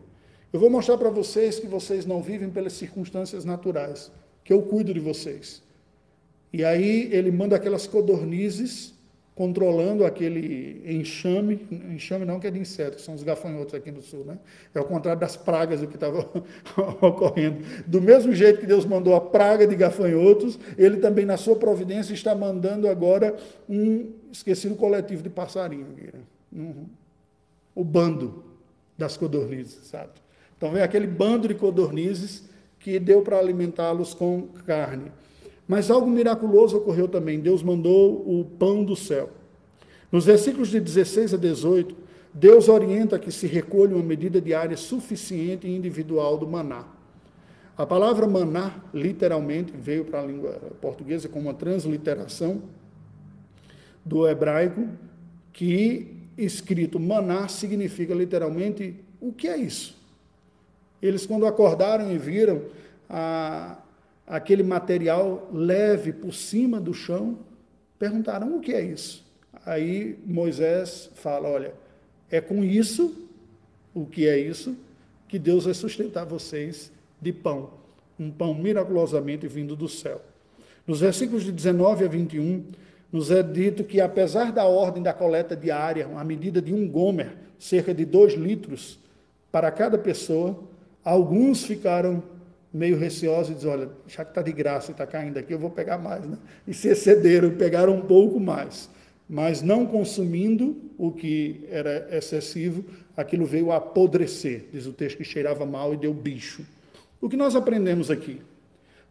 Eu 0.50 0.58
vou 0.58 0.70
mostrar 0.70 0.96
para 0.96 1.10
vocês 1.10 1.58
que 1.58 1.66
vocês 1.66 2.06
não 2.06 2.22
vivem 2.22 2.48
pelas 2.48 2.72
circunstâncias 2.72 3.44
naturais, 3.44 4.10
que 4.42 4.52
eu 4.52 4.62
cuido 4.62 4.94
de 4.94 5.00
vocês. 5.00 5.62
E 6.50 6.64
aí 6.64 7.08
ele 7.12 7.30
manda 7.30 7.56
aquelas 7.56 7.86
codornizes 7.86 8.93
controlando 9.34 10.04
aquele 10.04 10.80
enxame, 10.86 11.66
enxame 11.90 12.24
não 12.24 12.38
que 12.38 12.46
é 12.46 12.50
de 12.50 12.58
insetos, 12.58 13.04
são 13.04 13.14
os 13.14 13.24
gafanhotos 13.24 13.74
aqui 13.74 13.90
no 13.90 14.00
sul, 14.00 14.24
né? 14.24 14.38
É 14.72 14.80
o 14.80 14.84
contrário 14.84 15.20
das 15.20 15.36
pragas 15.36 15.82
o 15.82 15.88
que 15.88 15.96
estava 15.96 16.20
ocorrendo. 17.02 17.58
Do 17.84 18.00
mesmo 18.00 18.32
jeito 18.32 18.60
que 18.60 18.66
Deus 18.66 18.84
mandou 18.84 19.14
a 19.14 19.20
praga 19.20 19.66
de 19.66 19.74
gafanhotos, 19.74 20.58
ele 20.78 20.98
também 20.98 21.26
na 21.26 21.36
sua 21.36 21.56
providência 21.56 22.14
está 22.14 22.32
mandando 22.32 22.88
agora 22.88 23.36
um 23.68 24.12
esquecido 24.30 24.76
coletivo 24.76 25.22
de 25.22 25.30
passarinho, 25.30 25.86
uhum. 26.52 26.86
o 27.74 27.82
bando. 27.82 28.44
das 28.96 29.16
codornizes, 29.16 29.88
sabe? 29.88 30.12
Então 30.56 30.70
vem 30.70 30.82
aquele 30.82 31.08
bando 31.08 31.48
de 31.48 31.54
codornizes 31.54 32.44
que 32.78 33.00
deu 33.00 33.22
para 33.22 33.38
alimentá-los 33.38 34.14
com 34.14 34.48
carne. 34.64 35.10
Mas 35.66 35.90
algo 35.90 36.08
miraculoso 36.08 36.76
ocorreu 36.76 37.08
também. 37.08 37.40
Deus 37.40 37.62
mandou 37.62 38.22
o 38.26 38.44
pão 38.44 38.84
do 38.84 38.94
céu. 38.94 39.30
Nos 40.12 40.26
versículos 40.26 40.68
de 40.68 40.78
16 40.78 41.34
a 41.34 41.36
18, 41.36 41.96
Deus 42.32 42.68
orienta 42.68 43.18
que 43.18 43.30
se 43.30 43.46
recolha 43.46 43.94
uma 43.94 44.04
medida 44.04 44.40
diária 44.40 44.76
suficiente 44.76 45.66
e 45.66 45.74
individual 45.74 46.36
do 46.36 46.46
maná. 46.46 46.84
A 47.76 47.84
palavra 47.86 48.26
maná, 48.26 48.84
literalmente, 48.92 49.72
veio 49.76 50.04
para 50.04 50.20
a 50.20 50.26
língua 50.26 50.52
portuguesa 50.80 51.28
como 51.28 51.48
uma 51.48 51.54
transliteração 51.54 52.62
do 54.04 54.28
hebraico, 54.28 54.88
que 55.52 56.16
escrito 56.36 57.00
maná 57.00 57.48
significa 57.48 58.14
literalmente 58.14 58.96
o 59.20 59.32
que 59.32 59.48
é 59.48 59.56
isso? 59.56 59.96
Eles, 61.00 61.26
quando 61.26 61.46
acordaram 61.46 62.12
e 62.12 62.18
viram 62.18 62.62
a, 63.08 63.78
aquele 64.26 64.62
material 64.62 65.48
leve 65.52 66.12
por 66.12 66.32
cima 66.32 66.80
do 66.80 66.94
chão, 66.94 67.38
perguntaram: 67.98 68.56
o 68.56 68.60
que 68.60 68.72
é 68.72 68.82
isso? 68.82 69.24
Aí 69.64 70.18
Moisés 70.24 71.10
fala: 71.14 71.48
olha, 71.48 71.74
é 72.30 72.40
com 72.40 72.64
isso, 72.64 73.14
o 73.94 74.04
que 74.06 74.28
é 74.28 74.38
isso, 74.38 74.76
que 75.28 75.38
Deus 75.38 75.64
vai 75.64 75.74
sustentar 75.74 76.24
vocês 76.24 76.90
de 77.20 77.32
pão, 77.32 77.70
um 78.18 78.30
pão 78.30 78.54
miraculosamente 78.54 79.46
vindo 79.46 79.76
do 79.76 79.88
céu. 79.88 80.20
Nos 80.86 81.00
versículos 81.00 81.44
de 81.44 81.52
19 81.52 82.04
a 82.04 82.08
21, 82.08 82.64
nos 83.10 83.30
é 83.30 83.42
dito 83.42 83.84
que, 83.84 84.00
apesar 84.00 84.52
da 84.52 84.64
ordem 84.64 85.02
da 85.02 85.12
coleta 85.12 85.56
diária, 85.56 86.06
a 86.14 86.24
medida 86.24 86.60
de 86.60 86.74
um 86.74 86.86
gomer, 86.88 87.32
cerca 87.58 87.94
de 87.94 88.04
dois 88.04 88.34
litros 88.34 88.98
para 89.50 89.70
cada 89.70 89.96
pessoa, 89.96 90.58
alguns 91.04 91.64
ficaram 91.64 92.22
meio 92.74 92.98
receosos 92.98 93.52
e 93.52 93.54
diziam: 93.54 93.72
olha, 93.72 93.90
já 94.08 94.24
que 94.24 94.32
está 94.32 94.42
de 94.42 94.52
graça 94.52 94.90
e 94.90 94.92
está 94.92 95.06
caindo 95.06 95.38
aqui, 95.38 95.54
eu 95.54 95.58
vou 95.58 95.70
pegar 95.70 95.96
mais. 95.96 96.26
Né? 96.26 96.36
E 96.66 96.74
se 96.74 96.88
excederam 96.88 97.48
e 97.48 97.52
pegaram 97.52 97.94
um 97.94 98.02
pouco 98.02 98.40
mais. 98.40 98.90
Mas 99.28 99.62
não 99.62 99.86
consumindo 99.86 100.76
o 100.98 101.12
que 101.12 101.66
era 101.70 102.08
excessivo, 102.14 102.84
aquilo 103.16 103.46
veio 103.46 103.70
a 103.70 103.76
apodrecer, 103.76 104.66
diz 104.70 104.86
o 104.86 104.92
texto 104.92 105.18
que 105.18 105.24
cheirava 105.24 105.64
mal 105.64 105.94
e 105.94 105.96
deu 105.96 106.12
bicho. 106.12 106.66
O 107.20 107.28
que 107.28 107.36
nós 107.36 107.56
aprendemos 107.56 108.10
aqui? 108.10 108.42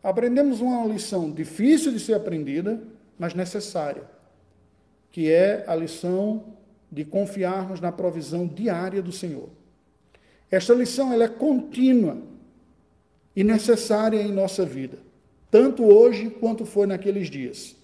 Aprendemos 0.03 0.59
uma 0.61 0.85
lição 0.85 1.31
difícil 1.31 1.91
de 1.91 1.99
ser 1.99 2.13
aprendida, 2.13 2.79
mas 3.17 3.33
necessária, 3.33 4.03
que 5.11 5.31
é 5.31 5.63
a 5.65 5.73
lição 5.73 6.43
de 6.91 7.03
confiarmos 7.03 7.79
na 7.79 7.91
provisão 7.91 8.45
diária 8.45 9.01
do 9.01 9.11
Senhor. 9.11 9.49
Esta 10.51 10.75
lição 10.75 11.11
ela 11.11 11.23
é 11.23 11.29
contínua 11.29 12.17
e 13.35 13.43
necessária 13.43 14.21
em 14.21 14.31
nossa 14.31 14.65
vida, 14.65 14.97
tanto 15.49 15.83
hoje 15.83 16.29
quanto 16.29 16.65
foi 16.65 16.87
naqueles 16.87 17.29
dias. 17.29 17.75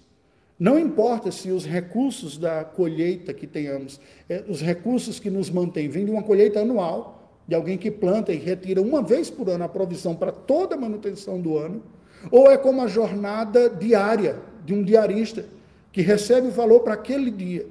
Não 0.58 0.78
importa 0.78 1.32
se 1.32 1.50
os 1.50 1.64
recursos 1.64 2.36
da 2.36 2.64
colheita 2.64 3.32
que 3.32 3.46
tenhamos, 3.46 3.98
é, 4.28 4.44
os 4.46 4.60
recursos 4.60 5.18
que 5.18 5.30
nos 5.30 5.48
mantêm, 5.48 5.88
vêm 5.88 6.04
de 6.04 6.10
uma 6.10 6.22
colheita 6.22 6.60
anual, 6.60 7.20
de 7.48 7.54
alguém 7.54 7.78
que 7.78 7.90
planta 7.90 8.32
e 8.32 8.36
retira 8.36 8.80
uma 8.80 9.02
vez 9.02 9.30
por 9.30 9.48
ano 9.48 9.64
a 9.64 9.68
provisão 9.68 10.14
para 10.14 10.30
toda 10.30 10.74
a 10.74 10.78
manutenção 10.78 11.40
do 11.40 11.56
ano, 11.56 11.82
ou 12.30 12.50
é 12.50 12.58
como 12.58 12.82
a 12.82 12.86
jornada 12.86 13.70
diária 13.70 14.38
de 14.64 14.74
um 14.74 14.82
diarista, 14.82 15.46
que 15.90 16.02
recebe 16.02 16.48
o 16.48 16.52
valor 16.52 16.80
para 16.80 16.94
aquele 16.94 17.30
dia. 17.30 17.66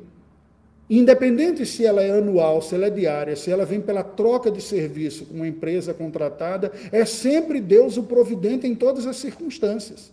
Independente 0.90 1.66
se 1.68 1.86
ela 1.86 2.02
é 2.02 2.10
anual, 2.10 2.64
se 2.64 2.74
ela 2.74 2.88
é 2.88 2.90
diária, 2.90 3.36
se 3.36 3.52
ela 3.52 3.64
vem 3.64 3.80
pela 3.80 4.04
troca 4.04 4.50
de 4.50 4.60
serviço 4.60 5.26
com 5.26 5.36
uma 5.36 5.48
empresa 5.48 5.94
contratada, 5.94 6.72
é 6.92 7.06
sempre 7.06 7.62
Deus 7.62 7.96
o 7.96 8.04
providente 8.04 8.66
em 8.66 8.74
todas 8.74 9.06
as 9.06 9.18
circunstâncias. 9.18 10.12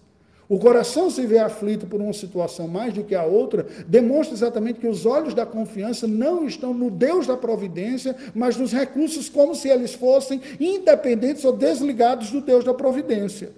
O 0.48 0.58
coração 0.58 1.10
se 1.10 1.26
vê 1.26 1.38
aflito 1.38 1.86
por 1.86 2.00
uma 2.00 2.12
situação 2.12 2.68
mais 2.68 2.92
do 2.92 3.02
que 3.02 3.14
a 3.14 3.24
outra, 3.24 3.66
demonstra 3.88 4.34
exatamente 4.34 4.78
que 4.78 4.86
os 4.86 5.04
olhos 5.04 5.34
da 5.34 5.44
confiança 5.46 6.06
não 6.06 6.46
estão 6.46 6.72
no 6.72 6.90
Deus 6.90 7.26
da 7.26 7.36
providência, 7.36 8.14
mas 8.34 8.56
nos 8.56 8.70
recursos 8.70 9.28
como 9.28 9.54
se 9.54 9.68
eles 9.68 9.94
fossem 9.94 10.40
independentes 10.60 11.44
ou 11.44 11.52
desligados 11.52 12.30
do 12.30 12.42
Deus 12.42 12.64
da 12.64 12.74
providência. 12.74 13.50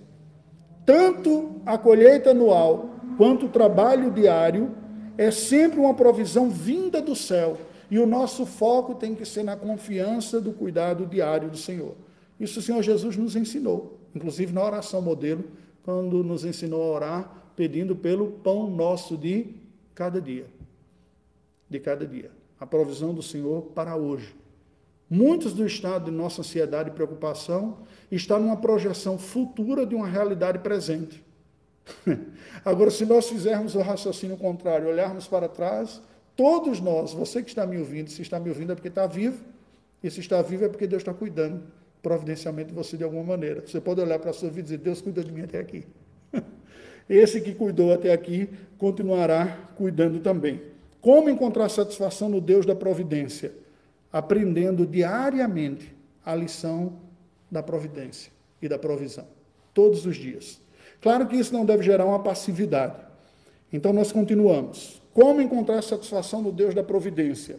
Tanto 0.87 1.61
a 1.66 1.77
colheita 1.77 2.31
anual 2.31 2.90
quanto 3.19 3.47
o 3.47 3.51
trabalho 3.51 4.11
diário 4.11 4.71
é 5.18 5.33
sempre 5.33 5.81
uma 5.81 5.92
provisão 5.92 6.48
vinda 6.48 7.02
do 7.02 7.16
céu, 7.16 7.59
e 7.90 7.98
o 7.98 8.07
nosso 8.07 8.46
foco 8.46 8.94
tem 8.94 9.16
que 9.16 9.24
ser 9.24 9.42
na 9.42 9.57
confiança 9.57 10.40
do 10.40 10.52
cuidado 10.52 11.04
diário 11.04 11.50
do 11.50 11.57
Senhor. 11.57 11.96
Isso 12.38 12.61
o 12.61 12.62
Senhor 12.62 12.81
Jesus 12.83 13.16
nos 13.16 13.35
ensinou, 13.35 13.98
inclusive 14.14 14.52
na 14.52 14.64
oração 14.64 15.02
modelo 15.02 15.44
quando 15.83 16.22
nos 16.22 16.44
ensinou 16.44 16.83
a 16.83 16.94
orar, 16.94 17.50
pedindo 17.57 17.96
pelo 17.96 18.31
pão 18.31 18.70
nosso 18.70 19.16
de 19.16 19.54
cada 19.94 20.20
dia. 20.20 20.46
De 21.68 21.81
cada 21.81 22.07
dia. 22.07 22.31
A 22.61 22.66
provisão 22.66 23.14
do 23.14 23.22
Senhor 23.22 23.62
para 23.74 23.96
hoje. 23.96 24.37
Muitos 25.09 25.54
do 25.54 25.66
estado 25.66 26.11
de 26.11 26.11
nossa 26.11 26.42
ansiedade 26.42 26.90
e 26.90 26.92
preocupação 26.92 27.78
está 28.12 28.38
numa 28.38 28.59
projeção 28.59 29.16
futura 29.18 29.87
de 29.87 29.94
uma 29.94 30.07
realidade 30.07 30.59
presente. 30.59 31.24
Agora, 32.64 32.90
se 32.90 33.05
nós 33.05 33.29
fizermos 33.29 33.74
o 33.74 33.81
raciocínio 33.81 34.37
contrário, 34.37 34.88
olharmos 34.88 35.27
para 35.27 35.48
trás, 35.48 36.03
todos 36.37 36.81
nós, 36.81 37.12
você 37.12 37.42
que 37.42 37.48
está 37.48 37.66
me 37.66 37.79
ouvindo, 37.79 38.11
se 38.11 38.22
está 38.22 38.38
me 38.38 38.48
ouvindo 38.48 38.72
é 38.72 38.74
porque 38.74 38.88
está 38.88 39.07
vivo, 39.07 39.42
e 40.03 40.11
se 40.11 40.20
está 40.20 40.40
vivo 40.42 40.64
é 40.64 40.68
porque 40.68 40.87
Deus 40.87 41.03
está 41.03 41.12
cuidando 41.12 41.62
providencialmente 42.03 42.72
você 42.72 42.96
de 42.96 43.05
alguma 43.05 43.24
maneira. 43.24 43.62
Você 43.66 43.81
pode 43.81 44.01
olhar 44.01 44.18
para 44.18 44.31
a 44.31 44.33
sua 44.33 44.48
vida 44.48 44.61
e 44.61 44.62
dizer: 44.64 44.79
Deus 44.79 45.01
cuidou 45.01 45.24
de 45.24 45.33
mim 45.33 45.42
até 45.42 45.59
aqui. 45.59 45.85
Esse 47.09 47.40
que 47.40 47.55
cuidou 47.55 47.92
até 47.92 48.12
aqui 48.12 48.48
continuará 48.77 49.70
cuidando 49.77 50.20
também. 50.20 50.62
Como 51.01 51.31
encontrar 51.31 51.68
satisfação 51.68 52.29
no 52.29 52.40
Deus 52.40 52.66
da 52.66 52.74
providência? 52.74 53.53
Aprendendo 54.12 54.87
diariamente 54.87 55.94
a 56.24 56.35
lição 56.35 56.94
da 57.51 57.62
providência 57.62 58.33
e 58.61 58.68
da 58.68 58.79
provisão, 58.79 59.27
todos 59.72 60.07
os 60.07 60.16
dias. 60.16 60.61
Claro 61.01 61.27
que 61.27 61.37
isso 61.37 61.53
não 61.53 61.65
deve 61.65 61.83
gerar 61.83 62.05
uma 62.05 62.19
passividade. 62.19 62.97
Então 63.73 63.93
nós 63.93 64.13
continuamos. 64.13 65.01
Como 65.13 65.41
encontrar 65.41 65.83
satisfação 65.83 66.43
no 66.43 66.53
Deus 66.53 66.75
da 66.75 66.83
providência? 66.83 67.59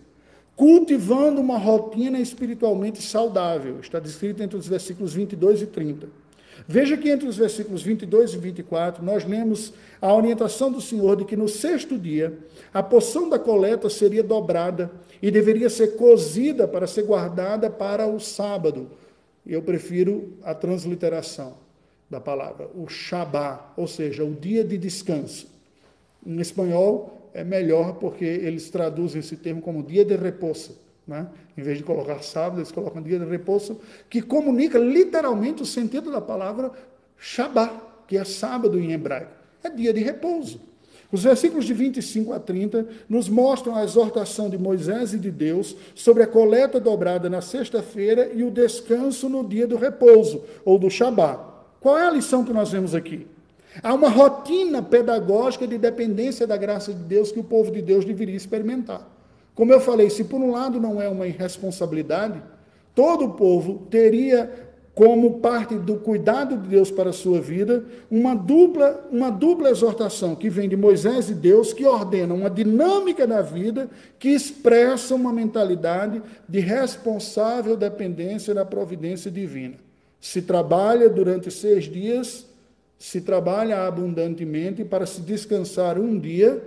cultivando 0.59 1.39
uma 1.39 1.57
rotina 1.57 2.19
espiritualmente 2.19 3.01
saudável. 3.01 3.79
Está 3.79 3.97
descrito 3.97 4.43
entre 4.43 4.57
os 4.57 4.67
versículos 4.67 5.13
22 5.13 5.61
e 5.61 5.67
30. 5.67 6.09
Veja 6.67 6.97
que 6.97 7.09
entre 7.09 7.29
os 7.29 7.37
versículos 7.37 7.81
22 7.81 8.33
e 8.33 8.37
24, 8.37 9.01
nós 9.01 9.23
lemos 9.23 9.71
a 10.01 10.13
orientação 10.13 10.69
do 10.69 10.81
Senhor 10.81 11.15
de 11.15 11.23
que 11.23 11.37
no 11.37 11.47
sexto 11.47 11.97
dia 11.97 12.37
a 12.73 12.83
porção 12.83 13.29
da 13.29 13.39
coleta 13.39 13.89
seria 13.89 14.21
dobrada 14.21 14.91
e 15.21 15.31
deveria 15.31 15.69
ser 15.69 15.95
cozida 15.95 16.67
para 16.67 16.85
ser 16.87 17.03
guardada 17.03 17.69
para 17.69 18.05
o 18.05 18.19
sábado. 18.19 18.91
Eu 19.47 19.61
prefiro 19.61 20.33
a 20.43 20.53
transliteração 20.53 21.55
da 22.09 22.19
palavra, 22.19 22.69
o 22.73 22.87
Shabá, 22.87 23.73
ou 23.77 23.87
seja, 23.87 24.23
o 24.23 24.33
dia 24.33 24.63
de 24.63 24.77
descanso. 24.77 25.47
Em 26.25 26.39
espanhol, 26.39 27.29
é 27.33 27.43
melhor 27.43 27.95
porque 27.95 28.25
eles 28.25 28.69
traduzem 28.69 29.19
esse 29.19 29.37
termo 29.37 29.61
como 29.61 29.83
dia 29.83 30.03
de 30.03 30.15
repouso. 30.15 30.77
Né? 31.07 31.27
Em 31.57 31.61
vez 31.61 31.77
de 31.77 31.83
colocar 31.83 32.21
sábado, 32.23 32.59
eles 32.59 32.71
colocam 32.71 33.01
dia 33.01 33.19
de 33.19 33.25
repouso, 33.25 33.79
que 34.09 34.21
comunica 34.21 34.77
literalmente 34.79 35.61
o 35.61 35.65
sentido 35.65 36.11
da 36.11 36.21
palavra 36.21 36.71
Shabbat, 37.17 37.73
que 38.07 38.17
é 38.17 38.23
sábado 38.23 38.79
em 38.79 38.91
hebraico. 38.91 39.31
É 39.63 39.69
dia 39.69 39.93
de 39.93 40.01
repouso. 40.01 40.61
Os 41.11 41.23
versículos 41.23 41.65
de 41.65 41.73
25 41.73 42.33
a 42.33 42.39
30 42.39 42.87
nos 43.07 43.27
mostram 43.27 43.75
a 43.75 43.83
exortação 43.83 44.49
de 44.49 44.57
Moisés 44.57 45.13
e 45.13 45.17
de 45.17 45.31
Deus 45.31 45.75
sobre 45.95 46.21
a 46.21 46.27
coleta 46.27 46.79
dobrada 46.79 47.29
na 47.29 47.41
sexta-feira 47.41 48.31
e 48.33 48.43
o 48.43 48.51
descanso 48.51 49.27
no 49.27 49.43
dia 49.43 49.65
do 49.65 49.75
repouso, 49.75 50.43
ou 50.63 50.77
do 50.77 50.89
Shabat. 50.89 51.58
Qual 51.79 51.97
é 51.97 52.07
a 52.07 52.11
lição 52.11 52.43
que 52.43 52.51
nós 52.51 52.71
vemos 52.71 52.93
aqui? 52.93 53.25
Há 53.81 53.93
uma 53.93 54.09
rotina 54.09 54.81
pedagógica 54.81 55.67
de 55.67 55.77
dependência 55.77 56.45
da 56.45 56.57
graça 56.57 56.93
de 56.93 57.03
Deus 57.03 57.31
que 57.31 57.39
o 57.39 57.43
povo 57.43 57.71
de 57.71 57.81
Deus 57.81 58.03
deveria 58.03 58.35
experimentar. 58.35 59.07
Como 59.55 59.71
eu 59.71 59.79
falei, 59.79 60.09
se 60.09 60.23
por 60.23 60.41
um 60.41 60.51
lado 60.51 60.79
não 60.79 61.01
é 61.01 61.07
uma 61.07 61.27
irresponsabilidade, 61.27 62.41
todo 62.95 63.25
o 63.25 63.33
povo 63.33 63.87
teria 63.89 64.69
como 64.95 65.39
parte 65.39 65.75
do 65.75 65.95
cuidado 65.95 66.57
de 66.57 66.67
Deus 66.67 66.91
para 66.91 67.11
a 67.11 67.13
sua 67.13 67.39
vida, 67.39 67.85
uma 68.11 68.35
dupla, 68.35 69.07
uma 69.09 69.29
dupla 69.29 69.69
exortação 69.69 70.35
que 70.35 70.49
vem 70.49 70.67
de 70.67 70.75
Moisés 70.75 71.29
e 71.29 71.33
Deus, 71.33 71.71
que 71.71 71.85
ordena 71.85 72.33
uma 72.33 72.49
dinâmica 72.49 73.25
da 73.25 73.41
vida 73.41 73.89
que 74.17 74.27
expressa 74.27 75.15
uma 75.15 75.31
mentalidade 75.31 76.21
de 76.49 76.59
responsável 76.59 77.77
dependência 77.77 78.53
da 78.53 78.65
providência 78.65 79.31
divina. 79.31 79.75
Se 80.19 80.41
trabalha 80.41 81.09
durante 81.09 81.49
seis 81.49 81.85
dias, 81.85 82.45
se 82.97 83.21
trabalha 83.21 83.87
abundantemente 83.87 84.83
para 84.83 85.05
se 85.05 85.21
descansar 85.21 85.97
um 85.97 86.19
dia, 86.19 86.61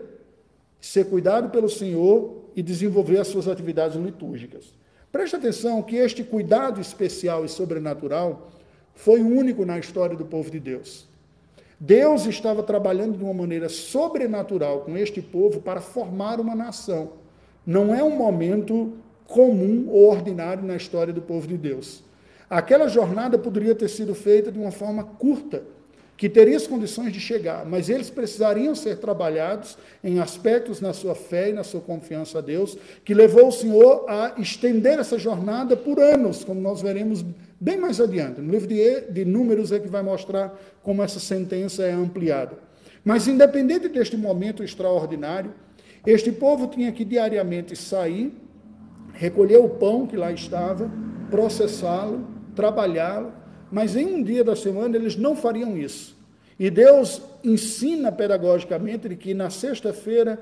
ser 0.80 1.06
cuidado 1.06 1.50
pelo 1.50 1.68
Senhor 1.68 2.42
e 2.56 2.62
desenvolver 2.62 3.18
as 3.18 3.28
suas 3.28 3.46
atividades 3.46 3.96
litúrgicas. 3.96 4.72
Preste 5.10 5.36
atenção 5.36 5.82
que 5.82 5.96
este 5.96 6.24
cuidado 6.24 6.80
especial 6.80 7.44
e 7.44 7.48
sobrenatural 7.48 8.50
foi 8.94 9.20
único 9.20 9.64
na 9.66 9.78
história 9.78 10.16
do 10.16 10.24
povo 10.24 10.50
de 10.50 10.58
Deus. 10.58 11.06
Deus 11.78 12.26
estava 12.26 12.62
trabalhando 12.62 13.18
de 13.18 13.24
uma 13.24 13.34
maneira 13.34 13.68
sobrenatural 13.68 14.80
com 14.80 14.96
este 14.96 15.20
povo 15.20 15.60
para 15.60 15.80
formar 15.80 16.40
uma 16.40 16.54
nação. 16.54 17.12
Não 17.66 17.94
é 17.94 18.02
um 18.02 18.16
momento 18.16 18.92
comum 19.26 19.88
ou 19.88 20.10
ordinário 20.10 20.62
na 20.62 20.76
história 20.76 21.12
do 21.12 21.20
povo 21.20 21.46
de 21.46 21.56
Deus. 21.56 22.02
Aquela 22.52 22.86
jornada 22.86 23.38
poderia 23.38 23.74
ter 23.74 23.88
sido 23.88 24.14
feita 24.14 24.52
de 24.52 24.58
uma 24.58 24.70
forma 24.70 25.02
curta, 25.04 25.62
que 26.18 26.28
teria 26.28 26.54
as 26.54 26.66
condições 26.66 27.10
de 27.10 27.18
chegar, 27.18 27.64
mas 27.64 27.88
eles 27.88 28.10
precisariam 28.10 28.74
ser 28.74 28.98
trabalhados 28.98 29.78
em 30.04 30.20
aspectos 30.20 30.78
na 30.78 30.92
sua 30.92 31.14
fé 31.14 31.48
e 31.48 31.54
na 31.54 31.64
sua 31.64 31.80
confiança 31.80 32.40
a 32.40 32.42
Deus, 32.42 32.76
que 33.06 33.14
levou 33.14 33.48
o 33.48 33.52
Senhor 33.52 34.04
a 34.06 34.34
estender 34.36 34.98
essa 34.98 35.18
jornada 35.18 35.78
por 35.78 35.98
anos, 35.98 36.44
como 36.44 36.60
nós 36.60 36.82
veremos 36.82 37.24
bem 37.58 37.78
mais 37.78 37.98
adiante. 38.02 38.42
No 38.42 38.52
livro 38.52 38.68
de, 38.68 39.00
de 39.00 39.24
Números 39.24 39.72
é 39.72 39.80
que 39.80 39.88
vai 39.88 40.02
mostrar 40.02 40.54
como 40.82 41.02
essa 41.02 41.18
sentença 41.18 41.82
é 41.82 41.92
ampliada. 41.92 42.58
Mas, 43.02 43.26
independente 43.26 43.88
deste 43.88 44.18
momento 44.18 44.62
extraordinário, 44.62 45.54
este 46.06 46.30
povo 46.30 46.66
tinha 46.66 46.92
que 46.92 47.02
diariamente 47.02 47.74
sair, 47.74 48.30
recolher 49.14 49.56
o 49.56 49.70
pão 49.70 50.06
que 50.06 50.18
lá 50.18 50.30
estava, 50.30 50.90
processá-lo, 51.30 52.31
trabalhá-lo, 52.54 53.32
mas 53.70 53.96
em 53.96 54.06
um 54.06 54.22
dia 54.22 54.44
da 54.44 54.54
semana 54.54 54.96
eles 54.96 55.16
não 55.16 55.34
fariam 55.34 55.76
isso. 55.76 56.16
E 56.58 56.70
Deus 56.70 57.22
ensina 57.42 58.12
pedagogicamente 58.12 59.14
que 59.16 59.34
na 59.34 59.50
sexta-feira 59.50 60.40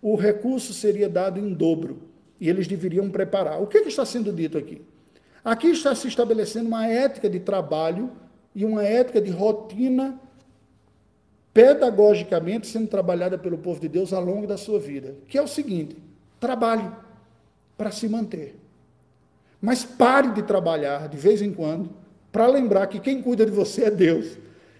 o 0.00 0.16
recurso 0.16 0.72
seria 0.72 1.08
dado 1.08 1.38
em 1.38 1.52
dobro 1.52 2.02
e 2.40 2.48
eles 2.48 2.66
deveriam 2.66 3.10
preparar. 3.10 3.60
O 3.62 3.66
que, 3.66 3.80
que 3.82 3.88
está 3.88 4.04
sendo 4.04 4.32
dito 4.32 4.58
aqui? 4.58 4.82
Aqui 5.44 5.68
está 5.68 5.94
se 5.94 6.08
estabelecendo 6.08 6.68
uma 6.68 6.86
ética 6.86 7.28
de 7.28 7.40
trabalho 7.40 8.10
e 8.54 8.64
uma 8.64 8.82
ética 8.84 9.20
de 9.20 9.30
rotina 9.30 10.20
pedagogicamente 11.52 12.66
sendo 12.66 12.88
trabalhada 12.88 13.36
pelo 13.36 13.58
povo 13.58 13.80
de 13.80 13.88
Deus 13.88 14.12
ao 14.12 14.24
longo 14.24 14.46
da 14.46 14.56
sua 14.56 14.78
vida, 14.78 15.14
que 15.28 15.36
é 15.36 15.42
o 15.42 15.48
seguinte: 15.48 15.96
trabalhe 16.40 16.88
para 17.76 17.90
se 17.90 18.08
manter. 18.08 18.61
Mas 19.62 19.84
pare 19.84 20.32
de 20.32 20.42
trabalhar 20.42 21.08
de 21.08 21.16
vez 21.16 21.40
em 21.40 21.52
quando 21.52 21.88
para 22.32 22.48
lembrar 22.48 22.88
que 22.88 22.98
quem 22.98 23.22
cuida 23.22 23.46
de 23.46 23.52
você 23.52 23.84
é 23.84 23.90
Deus. 23.90 24.36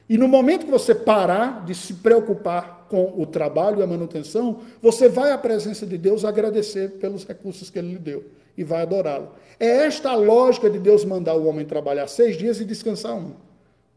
E 0.08 0.18
no 0.18 0.26
momento 0.26 0.64
que 0.64 0.70
você 0.70 0.94
parar 0.94 1.64
de 1.64 1.74
se 1.74 1.94
preocupar 1.94 2.86
com 2.90 3.14
o 3.16 3.24
trabalho 3.24 3.78
e 3.78 3.82
a 3.82 3.86
manutenção, 3.86 4.58
você 4.82 5.08
vai 5.08 5.30
à 5.30 5.38
presença 5.38 5.86
de 5.86 5.96
Deus 5.96 6.24
agradecer 6.24 6.98
pelos 6.98 7.24
recursos 7.24 7.70
que 7.70 7.78
Ele 7.78 7.92
lhe 7.92 7.98
deu 7.98 8.24
e 8.58 8.64
vai 8.64 8.82
adorá-lo. 8.82 9.30
É 9.58 9.86
esta 9.86 10.10
a 10.10 10.16
lógica 10.16 10.68
de 10.68 10.78
Deus 10.78 11.04
mandar 11.04 11.34
o 11.34 11.46
homem 11.46 11.64
trabalhar 11.64 12.08
seis 12.08 12.36
dias 12.36 12.60
e 12.60 12.64
descansar 12.64 13.14
um. 13.14 13.32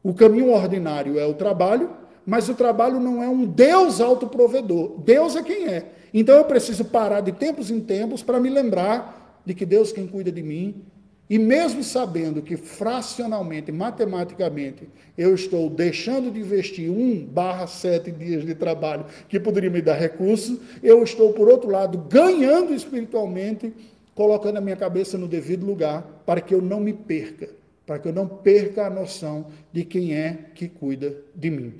O 0.04 0.13
caminho 0.13 0.52
ordinário 0.52 1.19
é 1.19 1.26
o 1.26 1.34
trabalho, 1.34 1.89
mas 2.26 2.48
o 2.48 2.54
trabalho 2.54 3.00
não 3.00 3.24
é 3.24 3.28
um 3.28 3.43
Deus 3.43 4.00
autoprovedor. 4.00 5.00
Deus 5.00 5.36
é 5.36 5.41
quem 5.41 5.67
é. 5.67 5.86
Então 6.13 6.36
eu 6.36 6.45
preciso 6.45 6.86
parar 6.86 7.21
de 7.21 7.32
tempos 7.32 7.71
em 7.71 7.80
tempos 7.80 8.21
para 8.21 8.39
me 8.39 8.50
lembrar 8.50 9.24
de 9.45 9.53
que 9.53 9.65
Deus 9.65 9.91
quem 9.91 10.08
cuida 10.08 10.31
de 10.31 10.41
mim 10.41 10.84
e 11.27 11.39
mesmo 11.39 11.84
sabendo 11.84 12.41
que 12.41 12.55
fracionalmente, 12.55 13.71
matematicamente, 13.71 14.88
eu 15.17 15.34
estou 15.34 15.69
deixando 15.69 16.31
de 16.31 16.39
investir 16.39 16.89
um 16.89 17.25
barra 17.25 17.65
sete 17.65 18.12
dias 18.12 18.45
de 18.45 18.53
trabalho 18.53 19.05
que 19.27 19.39
poderia 19.39 19.71
me 19.71 19.81
dar 19.81 19.95
recursos, 19.95 20.60
eu 20.84 21.01
estou, 21.03 21.34
por 21.34 21.49
outro 21.49 21.69
lado, 21.69 21.97
ganhando 21.97 22.73
espiritualmente, 22.75 23.73
colocando 24.13 24.58
a 24.58 24.62
minha 24.62 24.75
cabeça 24.75 25.17
no 25.17 25.27
devido 25.27 25.65
lugar, 25.65 26.03
para 26.27 26.41
que 26.41 26.53
eu 26.53 26.62
não 26.62 26.79
me 26.79 26.93
perca, 26.93 27.49
para 27.88 27.97
que 27.97 28.08
eu 28.08 28.13
não 28.13 28.27
perca 28.27 28.86
a 28.86 28.89
noção 28.89 29.47
de 29.73 29.84
quem 29.84 30.13
é 30.13 30.38
que 30.53 30.67
cuida 30.67 31.15
de 31.34 31.49
mim. 31.49 31.73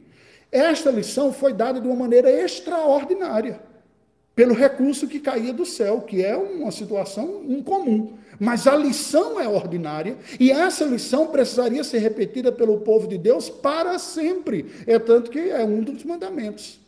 Esta 0.52 0.90
lição 0.90 1.32
foi 1.32 1.54
dada 1.54 1.80
de 1.80 1.88
uma 1.88 1.96
maneira 1.96 2.32
extraordinária, 2.32 3.60
pelo 4.36 4.54
recurso 4.54 5.08
que 5.08 5.20
caía 5.20 5.54
do 5.54 5.66
céu, 5.66 6.02
que 6.02 6.24
é 6.24 6.36
uma 6.36 6.72
situação 6.72 7.44
incomum. 7.48 8.14
Mas 8.38 8.68
a 8.68 8.76
lição 8.76 9.40
é 9.40 9.48
ordinária 9.48 10.18
e 10.38 10.52
essa 10.52 10.84
lição 10.84 11.28
precisaria 11.28 11.84
ser 11.84 12.00
repetida 12.00 12.52
pelo 12.52 12.80
povo 12.80 13.08
de 13.08 13.18
Deus 13.18 13.50
para 13.50 13.98
sempre. 13.98 14.66
É 14.86 15.00
tanto 15.00 15.32
que 15.32 15.40
é 15.40 15.64
um 15.64 15.82
dos 15.82 16.04
mandamentos. 16.04 16.80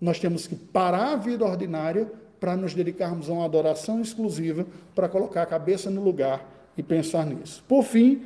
Nós 0.00 0.18
temos 0.18 0.46
que 0.46 0.56
parar 0.56 1.12
a 1.12 1.16
vida 1.16 1.44
ordinária 1.44 2.10
para 2.40 2.56
nos 2.56 2.74
dedicarmos 2.74 3.28
a 3.28 3.32
uma 3.32 3.44
adoração 3.44 4.00
exclusiva, 4.00 4.66
para 4.94 5.08
colocar 5.08 5.42
a 5.42 5.46
cabeça 5.46 5.90
no 5.90 6.02
lugar 6.02 6.48
e 6.76 6.82
pensar 6.82 7.26
nisso. 7.26 7.62
Por 7.66 7.82
fim, 7.82 8.22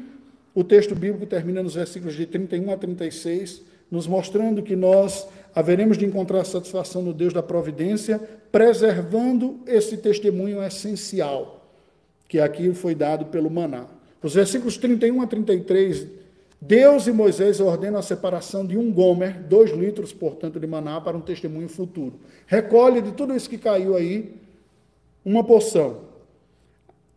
o 0.54 0.64
texto 0.64 0.94
bíblico 0.94 1.26
termina 1.26 1.62
nos 1.62 1.74
versículos 1.74 2.14
de 2.14 2.26
31 2.26 2.72
a 2.72 2.76
36, 2.76 3.62
nos 3.90 4.06
mostrando 4.06 4.62
que 4.62 4.74
nós 4.74 5.26
haveremos 5.54 5.98
de 5.98 6.04
encontrar 6.04 6.44
satisfação 6.44 7.02
no 7.02 7.12
Deus 7.12 7.32
da 7.32 7.42
providência, 7.42 8.20
preservando 8.50 9.60
esse 9.66 9.96
testemunho 9.96 10.62
essencial 10.62 11.60
que 12.28 12.38
aqui 12.38 12.72
foi 12.72 12.94
dado 12.94 13.26
pelo 13.26 13.50
maná. 13.50 13.86
Os 14.22 14.34
versículos 14.34 14.76
31 14.76 15.20
a 15.20 15.26
33, 15.26 16.06
Deus 16.60 17.08
e 17.08 17.12
Moisés 17.12 17.58
ordenam 17.58 17.98
a 17.98 18.02
separação 18.02 18.64
de 18.64 18.78
um 18.78 18.92
gomer, 18.92 19.40
dois 19.40 19.72
litros, 19.72 20.12
portanto, 20.12 20.60
de 20.60 20.66
maná, 20.66 21.00
para 21.00 21.16
um 21.16 21.20
testemunho 21.20 21.68
futuro. 21.68 22.20
Recolhe 22.46 23.00
de 23.00 23.12
tudo 23.12 23.34
isso 23.34 23.50
que 23.50 23.58
caiu 23.58 23.96
aí 23.96 24.34
uma 25.24 25.42
porção. 25.42 26.02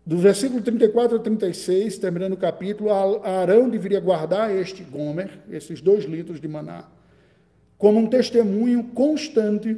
Do 0.05 0.17
versículo 0.17 0.61
34 0.61 1.17
a 1.17 1.19
36, 1.19 1.97
terminando 1.97 2.33
o 2.33 2.37
capítulo, 2.37 2.89
Arão 2.91 3.69
deveria 3.69 3.99
guardar 3.99 4.53
este 4.53 4.83
gomer, 4.83 5.39
esses 5.51 5.79
dois 5.79 6.05
litros 6.05 6.41
de 6.41 6.47
maná, 6.47 6.85
como 7.83 7.99
um 7.99 8.07
testemunho 8.07 8.81
constante 8.95 9.77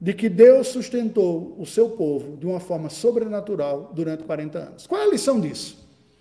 de 0.00 0.14
que 0.14 0.28
Deus 0.28 0.68
sustentou 0.68 1.56
o 1.58 1.66
seu 1.66 1.90
povo 1.90 2.36
de 2.36 2.46
uma 2.46 2.60
forma 2.60 2.88
sobrenatural 2.88 3.90
durante 3.92 4.22
40 4.22 4.56
anos. 4.56 4.86
Qual 4.86 5.00
é 5.00 5.04
a 5.04 5.10
lição 5.10 5.40
disso? 5.40 5.76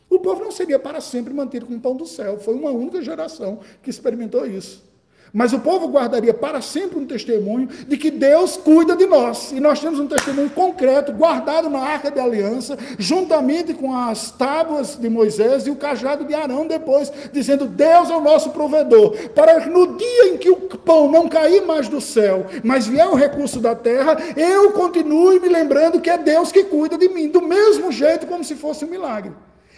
O 0.10 0.18
povo 0.18 0.44
não 0.44 0.52
seria 0.52 0.80
para 0.80 1.00
sempre 1.00 1.32
mantido 1.32 1.68
com 1.68 1.76
o 1.76 1.80
pão 1.80 1.96
do 1.96 2.08
céu. 2.08 2.40
Foi 2.40 2.56
uma 2.56 2.72
única 2.72 3.00
geração 3.04 3.60
que 3.84 3.92
experimentou 3.92 4.44
isso. 4.44 4.84
Mas 5.32 5.54
o 5.54 5.60
povo 5.60 5.88
guardaria 5.88 6.34
para 6.34 6.62
sempre 6.62 6.98
um 6.98 7.06
testemunho 7.06 7.68
de 7.88 7.98
que 7.98 8.10
Deus 8.10 8.58
cuida 8.58 8.96
de 8.96 9.06
nós. 9.06 9.52
E 9.52 9.60
nós 9.60 9.80
temos 9.80 10.00
um 10.00 10.08
testemunho 10.08 10.50
concreto, 10.50 11.12
guardado 11.12 11.70
na 11.70 11.80
arca 11.80 12.10
de 12.10 12.20
aliança, 12.20 12.78
juntamente 12.98 13.74
com 13.74 13.96
as 13.96 14.32
tábuas 14.32 14.96
de 14.96 15.10
Moisés 15.10 15.68
e 15.68 15.70
o 15.70 15.76
cajado 15.76 16.26
de 16.26 16.34
Arão 16.34 16.66
depois, 16.68 17.12
dizendo: 17.32 17.66
Deus 17.66 18.10
é 18.10 18.16
o 18.16 18.22
nosso 18.22 18.50
provedor. 18.50 19.16
Para 19.30 19.66
no 19.68 19.98
dia 19.98 20.30
em 20.30 20.38
que 20.38 20.50
o 20.50 20.58
pão 20.58 21.12
não 21.12 21.30
cair 21.30 21.66
mais 21.66 21.88
do 21.88 22.02
céu, 22.02 22.46
mas 22.64 22.88
vier 22.88 23.08
o 23.08 23.16
recurso 23.16 23.60
da 23.60 23.76
terra, 23.76 24.18
eu 24.36 24.72
continue 24.72 25.40
me 25.40 25.50
lembrando 25.50 26.02
que 26.02 26.10
é 26.10 26.18
Deus 26.18 26.52
que 26.52 26.64
cuida 26.64 26.98
de 26.98 27.08
mim, 27.10 27.30
do 27.30 27.42
mesmo 27.42 27.92
jeito 27.92 28.26
como 28.26 28.44
se 28.44 28.56
fosse 28.56 28.86
um 28.86 28.90
milagre. 28.90 29.32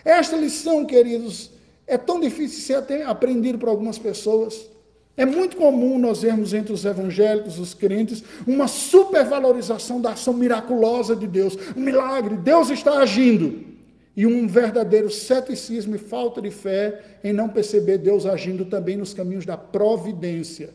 Esta 0.03 0.35
lição, 0.35 0.85
queridos, 0.85 1.51
é 1.85 1.97
tão 1.97 2.19
difícil 2.19 2.57
de 2.57 2.89
ser 2.89 3.05
aprendido 3.05 3.57
por 3.57 3.69
algumas 3.69 3.97
pessoas. 3.97 4.70
É 5.17 5.25
muito 5.25 5.57
comum 5.57 5.99
nós 5.99 6.21
vermos 6.21 6.53
entre 6.53 6.71
os 6.71 6.85
evangélicos, 6.85 7.59
os 7.59 7.73
crentes, 7.73 8.23
uma 8.47 8.67
supervalorização 8.67 9.99
da 9.99 10.11
ação 10.11 10.33
miraculosa 10.33 11.15
de 11.15 11.27
Deus. 11.27 11.57
Um 11.75 11.81
milagre, 11.81 12.37
Deus 12.37 12.69
está 12.69 12.99
agindo. 12.99 13.71
E 14.15 14.25
um 14.25 14.47
verdadeiro 14.47 15.09
ceticismo 15.09 15.95
e 15.95 15.99
falta 15.99 16.41
de 16.41 16.51
fé 16.51 17.01
em 17.23 17.31
não 17.31 17.49
perceber 17.49 17.97
Deus 17.97 18.25
agindo 18.25 18.65
também 18.65 18.97
nos 18.97 19.13
caminhos 19.13 19.45
da 19.45 19.57
providência. 19.57 20.69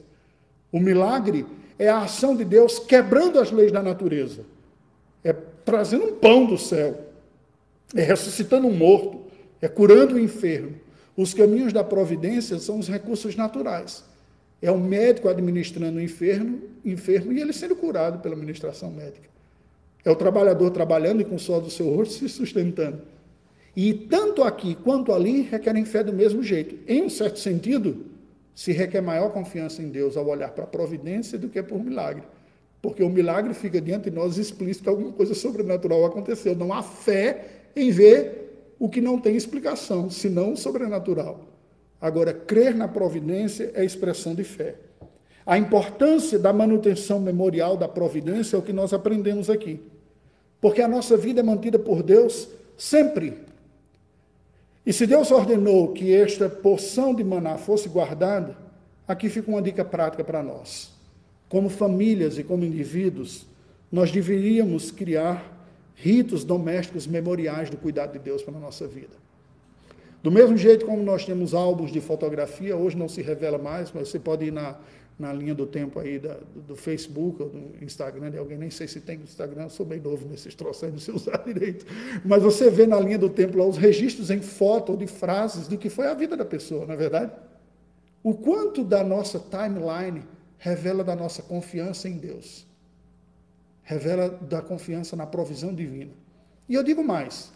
O 0.72 0.80
milagre 0.80 1.46
é 1.78 1.88
a 1.88 2.02
ação 2.02 2.34
de 2.34 2.44
Deus 2.44 2.78
quebrando 2.78 3.38
as 3.38 3.50
leis 3.50 3.72
da 3.72 3.82
natureza. 3.82 4.44
É 5.22 5.34
trazendo 5.64 6.04
um 6.04 6.14
pão 6.14 6.46
do 6.46 6.56
céu. 6.56 6.98
É 7.94 8.02
ressuscitando 8.02 8.66
um 8.66 8.74
morto. 8.74 9.22
É 9.60 9.68
curando 9.68 10.14
o 10.14 10.20
enfermo. 10.20 10.74
Os 11.16 11.32
caminhos 11.32 11.72
da 11.72 11.82
providência 11.82 12.58
são 12.58 12.78
os 12.78 12.88
recursos 12.88 13.34
naturais. 13.36 14.04
É 14.60 14.70
o 14.70 14.78
médico 14.78 15.28
administrando 15.28 15.98
o 15.98 16.02
enfermo, 16.02 16.60
enfermo 16.84 17.32
e 17.32 17.40
ele 17.40 17.52
sendo 17.52 17.76
curado 17.76 18.20
pela 18.20 18.34
administração 18.34 18.90
médica. 18.90 19.28
É 20.04 20.10
o 20.10 20.16
trabalhador 20.16 20.70
trabalhando 20.70 21.20
e 21.20 21.24
com 21.24 21.34
o 21.34 21.38
suor 21.38 21.60
do 21.60 21.70
seu 21.70 21.90
rosto 21.90 22.14
se 22.14 22.28
sustentando. 22.28 23.02
E 23.74 23.92
tanto 23.92 24.42
aqui 24.42 24.74
quanto 24.74 25.12
ali 25.12 25.42
requerem 25.42 25.84
fé 25.84 26.02
do 26.02 26.12
mesmo 26.12 26.42
jeito. 26.42 26.78
Em 26.88 27.02
um 27.02 27.10
certo 27.10 27.38
sentido, 27.38 28.06
se 28.54 28.72
requer 28.72 29.02
maior 29.02 29.30
confiança 29.30 29.82
em 29.82 29.88
Deus 29.88 30.16
ao 30.16 30.26
olhar 30.26 30.50
para 30.52 30.64
a 30.64 30.66
providência 30.66 31.38
do 31.38 31.48
que 31.48 31.62
por 31.62 31.84
milagre. 31.84 32.22
Porque 32.80 33.02
o 33.02 33.10
milagre 33.10 33.52
fica 33.52 33.80
diante 33.80 34.08
de 34.08 34.16
nós 34.16 34.38
explícito 34.38 34.84
que 34.84 34.88
alguma 34.88 35.12
coisa 35.12 35.34
sobrenatural 35.34 36.06
aconteceu. 36.06 36.56
Não 36.56 36.72
há 36.72 36.82
fé 36.82 37.44
em 37.74 37.90
ver 37.90 38.74
o 38.78 38.88
que 38.88 39.00
não 39.00 39.18
tem 39.18 39.36
explicação, 39.36 40.08
senão 40.08 40.56
sobrenatural. 40.56 41.55
Agora, 42.00 42.32
crer 42.32 42.74
na 42.74 42.86
providência 42.86 43.70
é 43.74 43.84
expressão 43.84 44.34
de 44.34 44.44
fé. 44.44 44.76
A 45.46 45.56
importância 45.56 46.38
da 46.38 46.52
manutenção 46.52 47.20
memorial 47.20 47.76
da 47.76 47.88
providência 47.88 48.56
é 48.56 48.58
o 48.58 48.62
que 48.62 48.72
nós 48.72 48.92
aprendemos 48.92 49.48
aqui. 49.48 49.80
Porque 50.60 50.82
a 50.82 50.88
nossa 50.88 51.16
vida 51.16 51.40
é 51.40 51.42
mantida 51.42 51.78
por 51.78 52.02
Deus 52.02 52.48
sempre 52.76 53.38
E 54.84 54.92
se 54.92 55.06
Deus 55.06 55.30
ordenou 55.30 55.92
que 55.92 56.14
esta 56.14 56.48
porção 56.48 57.14
de 57.14 57.24
maná 57.24 57.56
fosse 57.56 57.88
guardada, 57.88 58.56
aqui 59.08 59.28
fica 59.28 59.50
uma 59.50 59.62
dica 59.62 59.84
prática 59.84 60.22
para 60.22 60.42
nós. 60.42 60.92
Como 61.48 61.68
famílias 61.68 62.38
e 62.38 62.44
como 62.44 62.64
indivíduos, 62.64 63.46
nós 63.90 64.12
deveríamos 64.12 64.90
criar 64.90 65.56
ritos 65.96 66.44
domésticos 66.44 67.06
memoriais 67.06 67.70
do 67.70 67.76
cuidado 67.76 68.12
de 68.12 68.18
Deus 68.18 68.42
para 68.42 68.56
a 68.56 68.60
nossa 68.60 68.86
vida. 68.86 69.25
Do 70.26 70.32
mesmo 70.32 70.56
jeito 70.56 70.84
como 70.84 71.04
nós 71.04 71.24
temos 71.24 71.54
álbuns 71.54 71.92
de 71.92 72.00
fotografia, 72.00 72.76
hoje 72.76 72.96
não 72.96 73.08
se 73.08 73.22
revela 73.22 73.58
mais, 73.58 73.92
mas 73.92 74.08
você 74.08 74.18
pode 74.18 74.46
ir 74.46 74.50
na, 74.50 74.76
na 75.16 75.32
linha 75.32 75.54
do 75.54 75.64
tempo 75.64 76.00
aí 76.00 76.18
da, 76.18 76.36
do 76.66 76.74
Facebook 76.74 77.40
ou 77.40 77.48
do 77.48 77.84
Instagram 77.84 78.32
de 78.32 78.36
alguém, 78.36 78.58
nem 78.58 78.68
sei 78.68 78.88
se 78.88 79.00
tem 79.00 79.20
Instagram, 79.20 79.68
sou 79.68 79.86
bem 79.86 80.00
novo 80.00 80.28
nesses 80.28 80.52
troços 80.52 80.82
aí, 80.82 80.90
não 80.90 80.98
sei 80.98 81.14
usar 81.14 81.36
direito. 81.46 81.86
Mas 82.24 82.42
você 82.42 82.68
vê 82.68 82.88
na 82.88 82.98
linha 82.98 83.16
do 83.16 83.28
tempo 83.28 83.56
lá 83.56 83.64
os 83.64 83.76
registros 83.76 84.28
em 84.28 84.40
foto 84.40 84.90
ou 84.90 84.98
de 84.98 85.06
frases 85.06 85.68
do 85.68 85.78
que 85.78 85.88
foi 85.88 86.08
a 86.08 86.14
vida 86.14 86.36
da 86.36 86.44
pessoa, 86.44 86.84
não 86.84 86.94
é 86.94 86.96
verdade? 86.96 87.30
O 88.20 88.34
quanto 88.34 88.82
da 88.82 89.04
nossa 89.04 89.38
timeline 89.38 90.24
revela 90.58 91.04
da 91.04 91.14
nossa 91.14 91.40
confiança 91.40 92.08
em 92.08 92.16
Deus 92.18 92.66
revela 93.84 94.28
da 94.28 94.60
confiança 94.60 95.14
na 95.14 95.24
provisão 95.24 95.72
divina. 95.72 96.10
E 96.68 96.74
eu 96.74 96.82
digo 96.82 97.04
mais: 97.04 97.52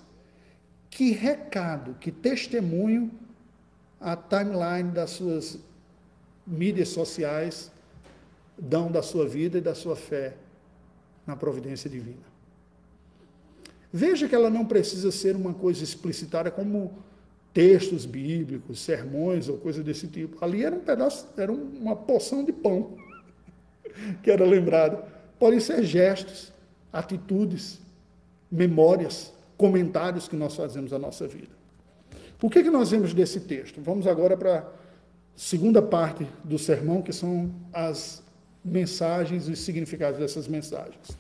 que 0.91 1.13
recado, 1.13 1.95
que 2.01 2.11
testemunho 2.11 3.11
a 4.01 4.17
timeline 4.17 4.91
das 4.91 5.11
suas 5.11 5.59
mídias 6.47 6.89
sociais 6.89 7.71
dão 8.59 8.91
da 8.91 9.03
sua 9.03 9.27
vida 9.27 9.59
e 9.59 9.61
da 9.61 9.75
sua 9.75 9.97
fé 9.97 10.35
na 11.27 11.37
providência 11.37 11.89
divina. 11.89 12.29
Veja 13.93 14.29
que 14.29 14.35
ela 14.35 14.51
não 14.51 14.67
precisa 14.67 15.11
ser 15.11 15.35
uma 15.37 15.55
coisa 15.55 15.83
explicitada 15.83 16.51
como 16.51 16.93
textos 17.53 18.05
bíblicos, 18.05 18.81
sermões 18.81 19.49
ou 19.49 19.59
coisa 19.59 19.83
desse 19.83 20.07
tipo. 20.07 20.45
Ali 20.45 20.65
era 20.65 20.75
um 20.75 20.81
pedaço, 20.81 21.29
era 21.37 21.51
uma 21.51 21.97
porção 21.97 22.45
de 22.45 22.53
pão 22.53 22.97
que 24.23 24.31
era 24.31 24.45
lembrado 24.45 25.03
Podem 25.41 25.59
ser 25.59 25.83
gestos, 25.83 26.53
atitudes, 26.93 27.81
memórias, 28.53 29.33
comentários 29.61 30.27
que 30.27 30.35
nós 30.35 30.57
fazemos 30.57 30.91
na 30.91 30.99
nossa 30.99 31.29
vida. 31.29 31.53
O 32.43 32.49
que, 32.49 32.63
que 32.63 32.71
nós 32.71 32.93
vemos 32.93 33.13
desse 33.13 33.41
texto? 33.41 33.79
Vamos 33.83 34.07
agora 34.07 34.35
para 34.35 34.61
a 34.61 34.65
segunda 35.37 35.83
parte 35.83 36.27
do 36.43 36.59
sermão, 36.59 37.03
que 37.03 37.13
são 37.13 37.51
as 37.71 38.23
mensagens 38.65 39.49
e 39.49 39.53
os 39.53 39.59
significados 39.59 40.19
dessas 40.19 40.49
mensagens. 40.49 41.11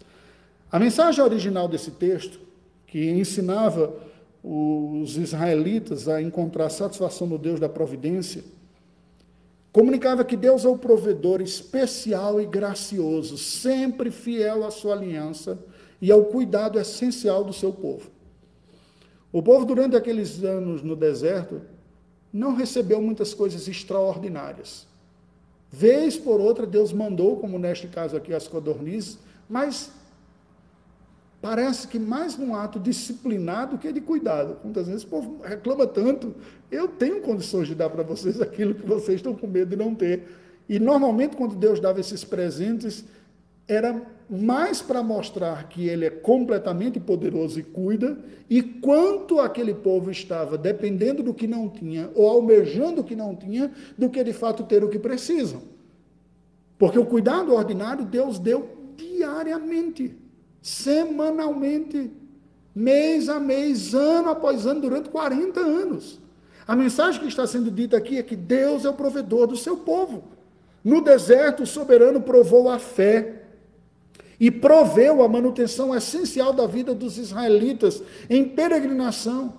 A 0.72 0.78
mensagem 0.78 1.22
original 1.22 1.68
desse 1.68 1.90
texto, 1.90 2.40
que 2.86 3.10
ensinava 3.10 3.94
os 4.42 5.18
israelitas 5.18 6.08
a 6.08 6.22
encontrar 6.22 6.70
satisfação 6.70 7.26
no 7.26 7.36
Deus 7.36 7.60
da 7.60 7.68
providência, 7.68 8.42
Comunicava 9.72 10.24
que 10.24 10.36
Deus 10.36 10.64
é 10.64 10.68
o 10.68 10.76
provedor 10.76 11.40
especial 11.40 12.40
e 12.40 12.44
gracioso, 12.44 13.38
sempre 13.38 14.10
fiel 14.10 14.66
à 14.66 14.70
sua 14.72 14.94
aliança 14.94 15.56
e 16.02 16.10
ao 16.10 16.24
cuidado 16.24 16.76
essencial 16.76 17.44
do 17.44 17.52
seu 17.52 17.72
povo. 17.72 18.10
O 19.32 19.42
povo, 19.42 19.64
durante 19.64 19.96
aqueles 19.96 20.42
anos 20.42 20.82
no 20.82 20.96
deserto, 20.96 21.62
não 22.32 22.54
recebeu 22.54 23.00
muitas 23.00 23.32
coisas 23.34 23.66
extraordinárias. 23.68 24.86
Vez 25.70 26.16
por 26.16 26.40
outra, 26.40 26.66
Deus 26.66 26.92
mandou, 26.92 27.36
como 27.36 27.58
neste 27.58 27.86
caso 27.86 28.16
aqui, 28.16 28.34
as 28.34 28.48
codornizes, 28.48 29.18
mas 29.48 29.92
Parece 31.40 31.88
que 31.88 31.98
mais 31.98 32.36
num 32.36 32.54
ato 32.54 32.78
disciplinado 32.78 33.78
que 33.78 33.90
de 33.90 34.00
cuidado. 34.00 34.58
Muitas 34.62 34.86
vezes 34.86 35.04
o 35.04 35.06
povo 35.06 35.40
reclama 35.42 35.86
tanto. 35.86 36.34
Eu 36.70 36.86
tenho 36.86 37.22
condições 37.22 37.66
de 37.66 37.74
dar 37.74 37.88
para 37.88 38.02
vocês 38.02 38.40
aquilo 38.42 38.74
que 38.74 38.86
vocês 38.86 39.16
estão 39.16 39.34
com 39.34 39.46
medo 39.46 39.70
de 39.70 39.76
não 39.76 39.94
ter. 39.94 40.28
E 40.68 40.78
normalmente, 40.78 41.36
quando 41.36 41.56
Deus 41.56 41.80
dava 41.80 41.98
esses 41.98 42.22
presentes, 42.24 43.04
era 43.66 44.02
mais 44.30 44.80
para 44.80 45.02
mostrar 45.02 45.68
que 45.68 45.88
Ele 45.88 46.06
é 46.06 46.10
completamente 46.10 47.00
poderoso 47.00 47.58
e 47.58 47.62
cuida, 47.62 48.18
e 48.48 48.62
quanto 48.62 49.40
aquele 49.40 49.74
povo 49.74 50.10
estava 50.10 50.56
dependendo 50.56 51.22
do 51.22 51.34
que 51.34 51.46
não 51.46 51.68
tinha, 51.68 52.10
ou 52.14 52.28
almejando 52.28 53.00
o 53.00 53.04
que 53.04 53.16
não 53.16 53.34
tinha, 53.34 53.72
do 53.98 54.08
que 54.08 54.22
de 54.22 54.32
fato 54.32 54.62
ter 54.62 54.84
o 54.84 54.88
que 54.88 54.98
precisam. 54.98 55.62
Porque 56.78 56.98
o 56.98 57.06
cuidado 57.06 57.52
ordinário 57.52 58.04
Deus 58.04 58.38
deu 58.38 58.70
diariamente 58.96 60.16
semanalmente, 60.62 62.10
mês 62.74 63.28
a 63.28 63.40
mês, 63.40 63.94
ano 63.94 64.30
após 64.30 64.66
ano, 64.66 64.82
durante 64.82 65.08
40 65.08 65.60
anos. 65.60 66.20
A 66.66 66.76
mensagem 66.76 67.20
que 67.20 67.28
está 67.28 67.46
sendo 67.46 67.70
dita 67.70 67.96
aqui 67.96 68.18
é 68.18 68.22
que 68.22 68.36
Deus 68.36 68.84
é 68.84 68.88
o 68.88 68.94
provedor 68.94 69.46
do 69.46 69.56
seu 69.56 69.78
povo. 69.78 70.24
No 70.84 71.02
deserto, 71.02 71.62
o 71.62 71.66
soberano 71.66 72.20
provou 72.20 72.68
a 72.68 72.78
fé 72.78 73.39
e 74.40 74.50
proveu 74.50 75.22
a 75.22 75.28
manutenção 75.28 75.94
essencial 75.94 76.50
da 76.54 76.66
vida 76.66 76.94
dos 76.94 77.18
israelitas 77.18 78.02
em 78.30 78.42
peregrinação, 78.42 79.52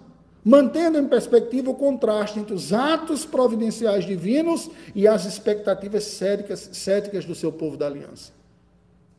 mantendo 0.44 0.98
em 0.98 1.08
perspectiva 1.08 1.70
o 1.70 1.76
contraste 1.76 2.39
entre 2.39 2.56
os 2.56 2.74
atos 2.74 3.24
providenciais 3.24 4.04
divinos 4.04 4.72
e 4.96 5.08
as 5.08 5.26
expectativas 5.26 6.06
céticas, 6.06 6.72
céticas 6.74 7.26
do 7.26 7.36
seu 7.36 7.52
povo 7.52 7.78
da 7.78 7.86
aliança. 7.86 8.34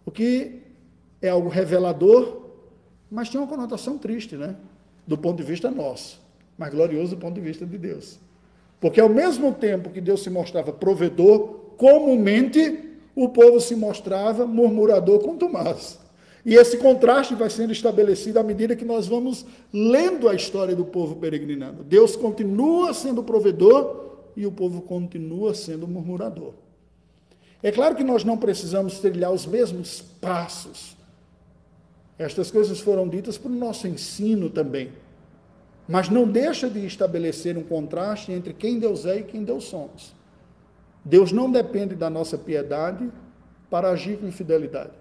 O 0.05 0.11
que 0.11 0.63
é 1.23 1.29
algo 1.29 1.49
revelador, 1.49 2.43
mas 3.09 3.29
tem 3.29 3.41
uma 3.41 3.47
conotação 3.47 3.97
triste, 3.97 4.37
né? 4.37 4.57
Do 5.07 5.17
ponto 5.17 5.37
de 5.37 5.45
vista 5.45 5.71
nosso, 5.71 6.21
mas 6.59 6.75
glorioso 6.75 7.15
do 7.15 7.21
ponto 7.21 7.35
de 7.35 7.41
vista 7.41 7.65
de 7.65 7.79
Deus. 7.79 8.19
Porque 8.81 9.01
ao 9.01 9.09
mesmo 9.09 9.53
tempo 9.53 9.91
que 9.91 10.01
Deus 10.01 10.25
se 10.25 10.31
mostrava 10.31 10.73
provedor, 10.73 11.61
comumente 11.77 12.92
o 13.15 13.29
povo 13.29 13.61
se 13.61 13.75
mostrava 13.77 14.47
murmurador 14.47 15.21
com 15.21 15.37
Tomás. 15.37 15.99
E 16.45 16.55
esse 16.55 16.79
contraste 16.79 17.35
vai 17.35 17.49
sendo 17.51 17.73
estabelecido 17.73 18.39
à 18.39 18.43
medida 18.43 18.75
que 18.75 18.85
nós 18.85 19.07
vamos 19.07 19.47
lendo 19.73 20.29
a 20.29 20.35
história 20.35 20.75
do 20.75 20.85
povo 20.85 21.17
peregrinando. 21.17 21.85
Deus 21.85 22.17
continua 22.17 22.93
sendo 22.93 23.23
provedor 23.23 24.17
e 24.37 24.45
o 24.45 24.51
povo 24.51 24.83
continua 24.83 25.55
sendo 25.55 25.87
murmurador. 25.87 26.55
É 27.63 27.71
claro 27.71 27.95
que 27.95 28.03
nós 28.03 28.25
não 28.25 28.37
precisamos 28.37 28.99
trilhar 28.99 29.31
os 29.31 29.47
mesmos 29.47 30.03
passos 30.21 30.97
estas 32.23 32.51
coisas 32.51 32.81
foram 32.81 33.09
ditas 33.09 33.37
para 33.37 33.51
o 33.51 33.55
nosso 33.55 33.89
ensino 33.89 34.49
também. 34.49 34.93
Mas 35.89 36.09
não 36.09 36.27
deixa 36.29 36.71
de 36.71 36.87
estabelecer 36.87 37.59
um 37.59 37.65
contraste 37.65 38.31
entre 38.31 38.53
quem 38.53 38.79
Deus 38.79 39.05
é 39.05 39.19
e 39.19 39.25
quem 39.25 39.43
Deus 39.43 39.65
somos. 39.65 40.15
Deus 41.05 41.33
não 41.33 41.51
depende 41.51 41.95
da 41.95 42.09
nossa 42.09 42.39
piedade 42.39 43.11
para 43.69 43.91
agir 43.91 44.19
com 44.19 44.31
fidelidade. 44.31 44.93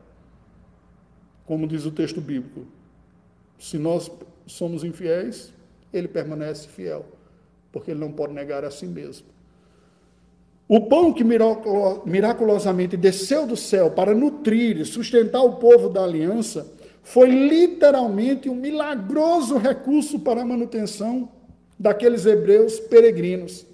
Como 1.46 1.68
diz 1.68 1.86
o 1.86 1.92
texto 1.92 2.22
bíblico, 2.22 2.66
se 3.60 3.78
nós 3.78 4.10
somos 4.48 4.84
infiéis, 4.84 5.54
ele 5.94 6.08
permanece 6.08 6.68
fiel, 6.68 7.06
porque 7.72 7.92
ele 7.92 8.00
não 8.00 8.12
pode 8.12 8.34
negar 8.34 8.64
a 8.64 8.72
si 8.72 8.88
mesmo. 8.88 9.28
O 10.68 10.80
pão 10.88 11.12
que 11.12 11.24
miraculosamente 12.06 12.96
desceu 12.96 13.46
do 13.46 13.58
céu 13.58 13.92
para 13.92 14.16
nutrir 14.16 14.78
e 14.78 14.86
sustentar 14.86 15.42
o 15.42 15.58
povo 15.58 15.90
da 15.90 16.04
aliança 16.04 16.66
foi 17.04 17.30
literalmente 17.30 18.48
um 18.48 18.56
milagroso 18.56 19.58
recurso 19.58 20.20
para 20.20 20.44
a 20.44 20.46
manutenção 20.46 21.30
daqueles 21.78 22.26
hebreus 22.26 22.80
peregrinos. 22.80 23.66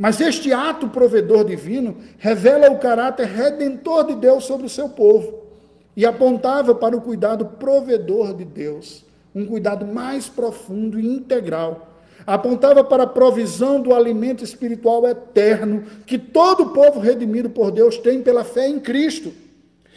Mas 0.00 0.18
este 0.18 0.50
ato 0.50 0.88
provedor 0.88 1.44
divino 1.44 1.98
revela 2.16 2.70
o 2.70 2.78
caráter 2.78 3.26
redentor 3.26 4.06
de 4.06 4.14
Deus 4.14 4.44
sobre 4.44 4.64
o 4.64 4.70
seu 4.70 4.88
povo 4.88 5.40
e 5.94 6.06
apontava 6.06 6.74
para 6.74 6.96
o 6.96 7.02
cuidado 7.02 7.44
provedor 7.44 8.32
de 8.32 8.46
Deus, 8.46 9.04
um 9.34 9.44
cuidado 9.44 9.84
mais 9.84 10.26
profundo 10.26 10.98
e 10.98 11.06
integral. 11.06 11.86
Apontava 12.26 12.82
para 12.82 13.02
a 13.02 13.06
provisão 13.06 13.78
do 13.78 13.94
alimento 13.94 14.42
espiritual 14.42 15.06
eterno 15.06 15.84
que 16.06 16.16
todo 16.16 16.70
povo 16.70 16.98
redimido 16.98 17.50
por 17.50 17.70
Deus 17.70 17.98
tem 17.98 18.22
pela 18.22 18.42
fé 18.42 18.66
em 18.68 18.80
Cristo. 18.80 19.30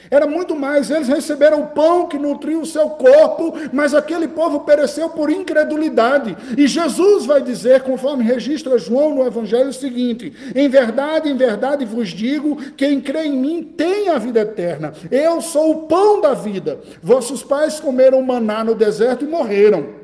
Era 0.09 0.27
muito 0.27 0.55
mais, 0.55 0.91
eles 0.91 1.07
receberam 1.07 1.61
o 1.61 1.67
pão 1.67 2.07
que 2.07 2.17
nutriu 2.17 2.61
o 2.61 2.65
seu 2.65 2.89
corpo, 2.89 3.53
mas 3.71 3.93
aquele 3.93 4.27
povo 4.27 4.61
pereceu 4.61 5.09
por 5.09 5.29
incredulidade. 5.29 6.35
E 6.57 6.67
Jesus 6.67 7.25
vai 7.25 7.41
dizer, 7.41 7.81
conforme 7.81 8.23
registra 8.23 8.77
João 8.77 9.15
no 9.15 9.25
Evangelho, 9.25 9.69
o 9.69 9.73
seguinte: 9.73 10.33
Em 10.55 10.67
verdade, 10.69 11.29
em 11.29 11.37
verdade 11.37 11.85
vos 11.85 12.09
digo: 12.09 12.57
quem 12.73 12.99
crê 12.99 13.25
em 13.25 13.37
mim 13.37 13.63
tem 13.63 14.09
a 14.09 14.17
vida 14.17 14.41
eterna. 14.41 14.93
Eu 15.09 15.41
sou 15.41 15.71
o 15.71 15.87
pão 15.87 16.21
da 16.21 16.33
vida. 16.33 16.79
Vossos 17.01 17.43
pais 17.43 17.79
comeram 17.79 18.21
maná 18.21 18.63
no 18.63 18.75
deserto 18.75 19.25
e 19.25 19.27
morreram. 19.27 20.03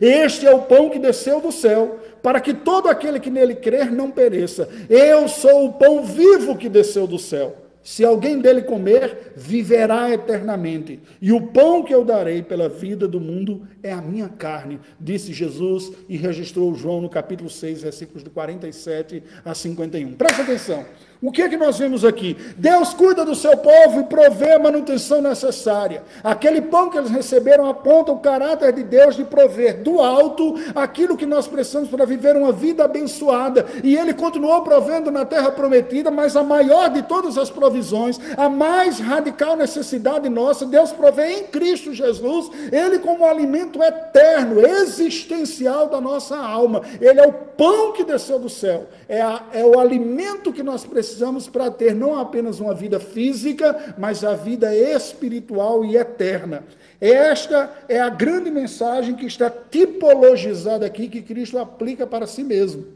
Este 0.00 0.46
é 0.46 0.54
o 0.54 0.62
pão 0.62 0.88
que 0.88 0.98
desceu 0.98 1.40
do 1.40 1.52
céu, 1.52 1.98
para 2.22 2.40
que 2.40 2.54
todo 2.54 2.88
aquele 2.88 3.20
que 3.20 3.30
nele 3.30 3.54
crer 3.54 3.90
não 3.90 4.10
pereça. 4.10 4.68
Eu 4.88 5.28
sou 5.28 5.66
o 5.66 5.72
pão 5.74 6.04
vivo 6.04 6.56
que 6.56 6.68
desceu 6.68 7.06
do 7.06 7.18
céu. 7.18 7.56
Se 7.82 8.04
alguém 8.04 8.40
dele 8.40 8.62
comer, 8.62 9.32
viverá 9.36 10.10
eternamente. 10.10 11.00
E 11.20 11.32
o 11.32 11.48
pão 11.48 11.82
que 11.82 11.92
eu 11.92 12.04
darei 12.04 12.42
pela 12.42 12.68
vida 12.68 13.08
do 13.08 13.20
mundo 13.20 13.66
é 13.82 13.92
a 13.92 14.00
minha 14.00 14.28
carne, 14.28 14.80
disse 15.00 15.32
Jesus 15.32 15.92
e 16.08 16.16
registrou 16.16 16.74
João 16.74 17.00
no 17.00 17.08
capítulo 17.08 17.50
6, 17.50 17.82
versículos 17.82 18.22
de 18.22 18.30
47 18.30 19.22
a 19.44 19.54
51. 19.54 20.12
Presta 20.14 20.42
atenção. 20.42 20.84
O 21.22 21.30
que 21.30 21.40
é 21.40 21.48
que 21.48 21.56
nós 21.56 21.78
vemos 21.78 22.04
aqui? 22.04 22.36
Deus 22.56 22.92
cuida 22.92 23.24
do 23.24 23.36
seu 23.36 23.56
povo 23.56 24.00
e 24.00 24.04
provê 24.04 24.54
a 24.54 24.58
manutenção 24.58 25.22
necessária. 25.22 26.02
Aquele 26.20 26.60
pão 26.60 26.90
que 26.90 26.98
eles 26.98 27.12
receberam 27.12 27.70
aponta 27.70 28.10
o 28.10 28.18
caráter 28.18 28.72
de 28.72 28.82
Deus 28.82 29.14
de 29.14 29.22
prover 29.22 29.84
do 29.84 30.00
alto 30.00 30.56
aquilo 30.74 31.16
que 31.16 31.24
nós 31.24 31.46
precisamos 31.46 31.88
para 31.88 32.04
viver 32.04 32.34
uma 32.34 32.50
vida 32.50 32.84
abençoada. 32.84 33.64
E 33.84 33.96
ele 33.96 34.12
continuou 34.12 34.62
provendo 34.62 35.12
na 35.12 35.24
terra 35.24 35.52
prometida, 35.52 36.10
mas 36.10 36.34
a 36.34 36.42
maior 36.42 36.90
de 36.90 37.02
todas 37.02 37.38
as 37.38 37.50
provisões, 37.50 38.18
a 38.36 38.48
mais 38.48 38.98
radical 38.98 39.56
necessidade 39.56 40.28
nossa, 40.28 40.66
Deus 40.66 40.90
provê 40.90 41.34
em 41.34 41.44
Cristo 41.44 41.94
Jesus, 41.94 42.50
ele 42.72 42.98
como 42.98 43.24
alimento 43.24 43.80
eterno, 43.80 44.66
existencial 44.66 45.86
da 45.86 46.00
nossa 46.00 46.36
alma. 46.36 46.82
Ele 47.00 47.20
é 47.20 47.28
o 47.28 47.32
pão 47.32 47.92
que 47.92 48.02
desceu 48.02 48.40
do 48.40 48.48
céu, 48.48 48.88
é, 49.08 49.22
a, 49.22 49.40
é 49.52 49.64
o 49.64 49.78
alimento 49.78 50.52
que 50.52 50.64
nós 50.64 50.84
precisamos 50.84 51.11
precisamos 51.12 51.46
para 51.46 51.70
ter 51.70 51.94
não 51.94 52.18
apenas 52.18 52.58
uma 52.58 52.74
vida 52.74 52.98
física, 52.98 53.94
mas 53.98 54.24
a 54.24 54.34
vida 54.34 54.74
espiritual 54.74 55.84
e 55.84 55.96
eterna. 55.96 56.64
Esta 56.98 57.70
é 57.86 58.00
a 58.00 58.08
grande 58.08 58.50
mensagem 58.50 59.14
que 59.14 59.26
está 59.26 59.50
tipologizada 59.50 60.86
aqui, 60.86 61.08
que 61.08 61.20
Cristo 61.20 61.58
aplica 61.58 62.06
para 62.06 62.26
si 62.26 62.42
mesmo. 62.42 62.86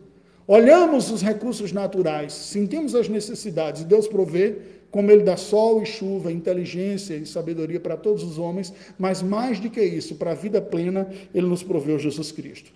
Olhamos 0.48 1.10
os 1.10 1.20
recursos 1.20 1.72
naturais, 1.72 2.32
sentimos 2.32 2.94
as 2.94 3.08
necessidades, 3.08 3.84
Deus 3.84 4.08
provê, 4.08 4.56
como 4.90 5.10
Ele 5.10 5.22
dá 5.24 5.36
sol 5.36 5.82
e 5.82 5.86
chuva, 5.86 6.32
inteligência 6.32 7.14
e 7.16 7.26
sabedoria 7.26 7.80
para 7.80 7.96
todos 7.96 8.22
os 8.22 8.38
homens, 8.38 8.72
mas 8.98 9.22
mais 9.22 9.60
do 9.60 9.68
que 9.68 9.82
isso, 9.82 10.14
para 10.14 10.30
a 10.30 10.34
vida 10.34 10.60
plena, 10.62 11.10
Ele 11.34 11.46
nos 11.46 11.62
proveu 11.62 11.98
Jesus 11.98 12.32
Cristo. 12.32 12.72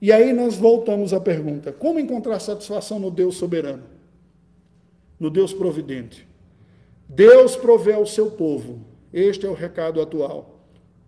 E 0.00 0.12
aí 0.12 0.32
nós 0.32 0.56
voltamos 0.56 1.12
à 1.12 1.18
pergunta: 1.18 1.72
como 1.72 1.98
encontrar 1.98 2.38
satisfação 2.38 2.98
no 2.98 3.10
Deus 3.10 3.36
soberano? 3.36 3.95
No 5.18 5.30
Deus 5.30 5.52
providente. 5.52 6.26
Deus 7.08 7.56
provê 7.56 7.92
ao 7.92 8.06
seu 8.06 8.30
povo, 8.30 8.84
este 9.12 9.46
é 9.46 9.48
o 9.48 9.54
recado 9.54 10.00
atual, 10.00 10.60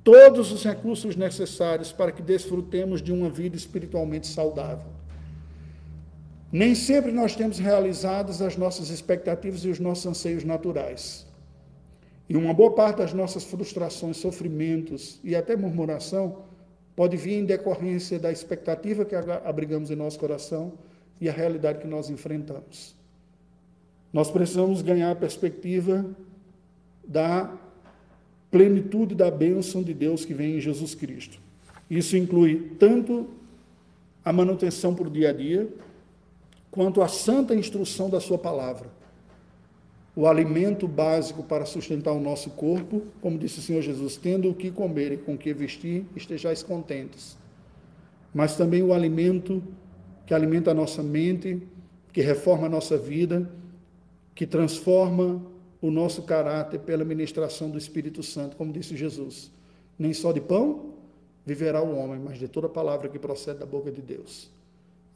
todos 0.05 0.53
os 0.53 0.65
recursos 0.65 1.17
necessários 1.17 1.93
para 1.93 2.13
que 2.13 2.23
desfrutemos 2.23 3.03
de 3.03 3.13
uma 3.13 3.29
vida 3.29 3.57
espiritualmente 3.57 4.27
saudável. 4.27 4.99
Nem 6.51 6.75
sempre 6.75 7.13
nós 7.13 7.37
temos 7.37 7.59
realizadas 7.59 8.41
as 8.41 8.57
nossas 8.57 8.89
expectativas 8.89 9.65
e 9.65 9.69
os 9.69 9.79
nossos 9.79 10.07
anseios 10.07 10.45
naturais. 10.45 11.27
E 12.29 12.37
uma 12.37 12.55
boa 12.55 12.73
parte 12.73 12.99
das 12.99 13.13
nossas 13.13 13.45
frustrações, 13.45 14.17
sofrimentos 14.17 15.21
e 15.23 15.37
até 15.37 15.57
murmuração 15.57 16.45
pode 16.97 17.17
vir 17.17 17.35
em 17.35 17.45
decorrência 17.45 18.19
da 18.19 18.33
expectativa 18.33 19.05
que 19.05 19.15
abrigamos 19.15 19.91
em 19.91 19.97
nosso 19.97 20.19
coração 20.19 20.73
e 21.21 21.29
a 21.29 21.33
realidade 21.33 21.79
que 21.79 21.87
nós 21.87 22.09
enfrentamos. 22.11 22.98
Nós 24.13 24.31
precisamos 24.31 24.81
ganhar 24.83 25.11
a 25.11 25.17
perspectiva 25.17 26.05
da 27.07 27.53
plenitude 28.51 29.15
da 29.15 29.31
bênção 29.31 29.83
de 29.83 29.93
Deus 29.93 30.25
que 30.25 30.33
vem 30.33 30.57
em 30.57 30.61
Jesus 30.61 30.95
Cristo. 30.95 31.39
Isso 31.91 32.17
inclui 32.17 32.73
tanto 32.79 33.29
a 34.25 34.33
manutenção 34.33 34.95
por 34.95 35.11
dia 35.11 35.31
a 35.31 35.33
dia, 35.33 35.69
quanto 36.71 37.03
a 37.03 37.09
santa 37.09 37.55
instrução 37.55 38.11
da 38.11 38.21
Sua 38.21 38.39
palavra. 38.39 38.91
O 40.15 40.27
alimento 40.27 40.89
básico 40.89 41.43
para 41.43 41.65
sustentar 41.65 42.13
o 42.13 42.21
nosso 42.21 42.51
corpo, 42.51 43.03
como 43.21 43.39
disse 43.39 43.61
o 43.61 43.63
Senhor 43.63 43.83
Jesus, 43.83 44.17
tendo 44.17 44.51
o 44.51 44.55
que 44.55 44.71
comer 44.71 45.13
e 45.13 45.17
com 45.17 45.35
o 45.35 45.39
que 45.39 45.53
vestir, 45.53 46.05
estejais 46.17 46.63
contentes. 46.63 47.39
Mas 48.35 48.57
também 48.57 48.83
o 48.83 48.93
alimento 48.93 49.63
que 50.27 50.35
alimenta 50.35 50.73
a 50.73 50.75
nossa 50.75 51.03
mente, 51.03 51.63
que 52.13 52.21
reforma 52.21 52.67
a 52.67 52.71
nossa 52.71 52.99
vida 52.99 53.49
que 54.39 54.47
transforma 54.47 55.43
o 55.83 55.91
nosso 55.91 56.23
caráter 56.23 56.79
pela 56.79 57.05
ministração 57.05 57.69
do 57.69 57.77
Espírito 57.77 58.23
Santo, 58.23 58.55
como 58.55 58.73
disse 58.73 58.97
Jesus. 58.97 59.51
Nem 59.99 60.13
só 60.13 60.31
de 60.31 60.41
pão 60.41 60.95
viverá 61.45 61.83
o 61.83 61.97
homem, 61.97 62.21
mas 62.21 62.39
de 62.39 62.47
toda 62.47 62.69
palavra 62.69 63.09
que 63.09 63.19
procede 63.19 63.59
da 63.59 63.67
boca 63.67 63.91
de 63.91 64.01
Deus. 64.01 64.49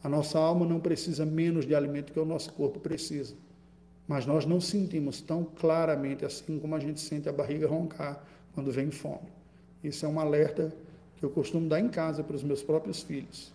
A 0.02 0.08
nossa 0.08 0.40
alma 0.40 0.66
não 0.66 0.80
precisa 0.80 1.24
menos 1.24 1.64
de 1.64 1.72
alimento 1.72 2.12
que 2.12 2.18
o 2.18 2.24
nosso 2.24 2.52
corpo 2.52 2.80
precisa. 2.80 3.36
Mas 4.08 4.26
nós 4.26 4.44
não 4.44 4.60
sentimos 4.60 5.20
tão 5.20 5.44
claramente 5.44 6.24
assim 6.24 6.58
como 6.58 6.74
a 6.74 6.80
gente 6.80 7.00
sente 7.00 7.28
a 7.28 7.32
barriga 7.32 7.68
roncar 7.68 8.24
quando 8.56 8.72
vem 8.72 8.90
fome. 8.90 9.30
Isso 9.84 10.04
é 10.04 10.08
um 10.08 10.18
alerta 10.18 10.74
que 11.16 11.24
eu 11.24 11.30
costumo 11.30 11.68
dar 11.68 11.78
em 11.78 11.88
casa 11.88 12.24
para 12.24 12.34
os 12.34 12.42
meus 12.42 12.60
próprios 12.60 13.04
filhos. 13.04 13.52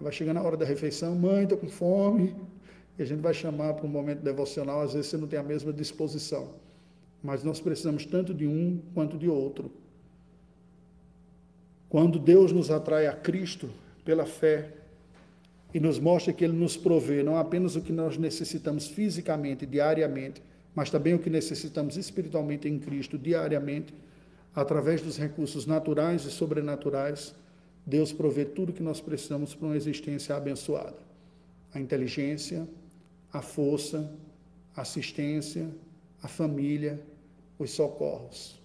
Vai 0.00 0.12
chegando 0.12 0.36
a 0.36 0.42
hora 0.42 0.56
da 0.56 0.64
refeição, 0.64 1.16
mãe, 1.16 1.42
estou 1.42 1.58
com 1.58 1.66
fome, 1.66 2.36
e 2.98 3.02
a 3.02 3.06
gente 3.06 3.20
vai 3.20 3.32
chamar 3.32 3.74
para 3.74 3.86
um 3.86 3.90
momento 3.90 4.20
devocional, 4.20 4.82
às 4.82 4.92
vezes 4.92 5.10
você 5.10 5.16
não 5.16 5.26
tem 5.26 5.38
a 5.38 5.42
mesma 5.42 5.72
disposição. 5.72 6.54
Mas 7.22 7.42
nós 7.42 7.60
precisamos 7.60 8.04
tanto 8.04 8.34
de 8.34 8.46
um 8.46 8.80
quanto 8.94 9.16
de 9.16 9.28
outro. 9.28 9.70
Quando 11.88 12.18
Deus 12.18 12.52
nos 12.52 12.70
atrai 12.70 13.06
a 13.06 13.12
Cristo 13.12 13.70
pela 14.04 14.26
fé 14.26 14.70
e 15.72 15.80
nos 15.80 15.98
mostra 15.98 16.32
que 16.32 16.44
Ele 16.44 16.52
nos 16.52 16.76
provê 16.76 17.22
não 17.22 17.36
apenas 17.36 17.76
o 17.76 17.80
que 17.80 17.92
nós 17.92 18.18
necessitamos 18.18 18.88
fisicamente, 18.88 19.64
diariamente, 19.64 20.42
mas 20.74 20.90
também 20.90 21.14
o 21.14 21.18
que 21.18 21.30
necessitamos 21.30 21.96
espiritualmente 21.96 22.68
em 22.68 22.78
Cristo 22.78 23.18
diariamente, 23.18 23.94
através 24.54 25.00
dos 25.00 25.16
recursos 25.18 25.66
naturais 25.66 26.24
e 26.24 26.30
sobrenaturais, 26.30 27.34
Deus 27.86 28.12
provê 28.12 28.44
tudo 28.44 28.72
que 28.72 28.82
nós 28.82 29.00
precisamos 29.00 29.54
para 29.54 29.66
uma 29.66 29.76
existência 29.76 30.36
abençoada. 30.36 30.96
A 31.74 31.80
inteligência, 31.80 32.66
a 33.32 33.40
força, 33.40 34.10
a 34.76 34.82
assistência, 34.82 35.68
a 36.22 36.28
família, 36.28 37.00
os 37.58 37.70
socorros. 37.70 38.60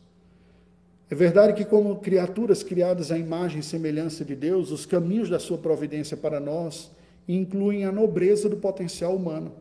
É 1.10 1.16
verdade 1.16 1.54
que, 1.54 1.64
como 1.64 1.96
criaturas 1.98 2.64
criadas 2.64 3.12
à 3.12 3.18
imagem 3.18 3.60
e 3.60 3.64
semelhança 3.64 4.26
de 4.26 4.36
Deus, 4.36 4.72
os 4.72 4.86
caminhos 4.86 5.30
da 5.30 5.40
sua 5.40 5.58
providência 5.58 6.18
para 6.18 6.40
nós 6.40 6.92
incluem 7.28 7.86
a 7.86 7.92
nobreza 7.92 8.50
do 8.50 8.58
potencial 8.58 9.16
humano. 9.16 9.54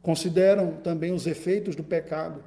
Consideram 0.00 0.72
também 0.76 1.12
os 1.12 1.26
efeitos 1.26 1.76
do 1.76 1.84
pecado, 1.84 2.42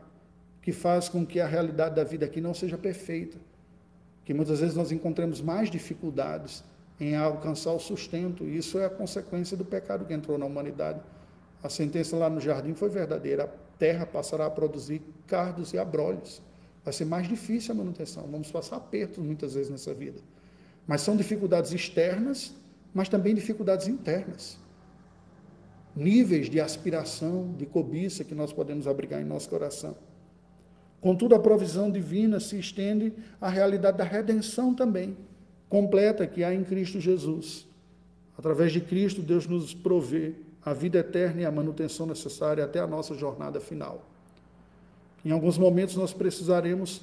que 0.61 0.71
faz 0.71 1.07
com 1.07 1.25
que 1.25 1.39
a 1.39 1.47
realidade 1.47 1.95
da 1.95 2.03
vida 2.03 2.25
aqui 2.25 2.41
não 2.41 2.53
seja 2.53 2.77
perfeita, 2.77 3.37
que 4.25 4.33
muitas 4.33 4.59
vezes 4.59 4.75
nós 4.75 4.91
encontremos 4.91 5.41
mais 5.41 5.69
dificuldades 5.69 6.63
em 6.99 7.15
alcançar 7.15 7.73
o 7.73 7.79
sustento, 7.79 8.43
e 8.43 8.57
isso 8.57 8.77
é 8.77 8.85
a 8.85 8.89
consequência 8.89 9.55
do 9.55 9.63
pecado 9.63 10.05
que 10.05 10.13
entrou 10.13 10.37
na 10.37 10.45
humanidade. 10.45 10.99
A 11.61 11.69
sentença 11.69 12.15
lá 12.15 12.29
no 12.29 12.39
jardim 12.39 12.73
foi 12.73 12.89
verdadeira. 12.89 13.43
A 13.43 13.77
terra 13.77 14.05
passará 14.05 14.45
a 14.45 14.49
produzir 14.49 15.01
cardos 15.27 15.73
e 15.73 15.77
abrolhos. 15.77 16.41
Vai 16.83 16.93
ser 16.93 17.05
mais 17.05 17.27
difícil 17.27 17.73
a 17.73 17.75
manutenção. 17.77 18.23
Vamos 18.31 18.51
passar 18.51 18.77
apertos 18.77 19.23
muitas 19.23 19.53
vezes 19.53 19.69
nessa 19.69 19.93
vida. 19.93 20.19
Mas 20.87 21.01
são 21.01 21.15
dificuldades 21.15 21.71
externas, 21.71 22.53
mas 22.93 23.09
também 23.09 23.35
dificuldades 23.35 23.87
internas. 23.87 24.57
Níveis 25.95 26.49
de 26.49 26.61
aspiração, 26.61 27.53
de 27.57 27.65
cobiça 27.65 28.23
que 28.23 28.33
nós 28.33 28.53
podemos 28.53 28.87
abrigar 28.87 29.21
em 29.21 29.25
nosso 29.25 29.49
coração. 29.49 29.95
Contudo, 31.01 31.35
a 31.35 31.39
provisão 31.39 31.91
divina 31.91 32.39
se 32.39 32.57
estende 32.57 33.13
à 33.39 33.49
realidade 33.49 33.97
da 33.97 34.03
redenção 34.03 34.73
também, 34.73 35.17
completa 35.69 36.27
que 36.27 36.43
há 36.43 36.53
em 36.53 36.63
Cristo 36.63 36.99
Jesus. 36.99 37.67
Através 38.37 38.71
de 38.71 38.81
Cristo, 38.81 39.21
Deus 39.21 39.47
nos 39.47 39.73
provê 39.73 40.35
a 40.69 40.73
vida 40.73 40.99
eterna 40.99 41.41
e 41.41 41.45
a 41.45 41.51
manutenção 41.51 42.05
necessária 42.05 42.63
até 42.63 42.79
a 42.79 42.85
nossa 42.85 43.15
jornada 43.15 43.59
final. 43.59 44.05
Em 45.25 45.31
alguns 45.31 45.57
momentos 45.57 45.95
nós 45.95 46.13
precisaremos 46.13 47.01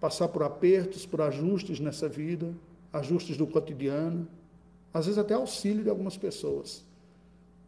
passar 0.00 0.28
por 0.28 0.44
apertos, 0.44 1.04
por 1.04 1.20
ajustes 1.20 1.80
nessa 1.80 2.08
vida, 2.08 2.54
ajustes 2.92 3.36
do 3.36 3.44
cotidiano, 3.44 4.28
às 4.94 5.06
vezes 5.06 5.18
até 5.18 5.34
auxílio 5.34 5.82
de 5.82 5.90
algumas 5.90 6.16
pessoas. 6.16 6.84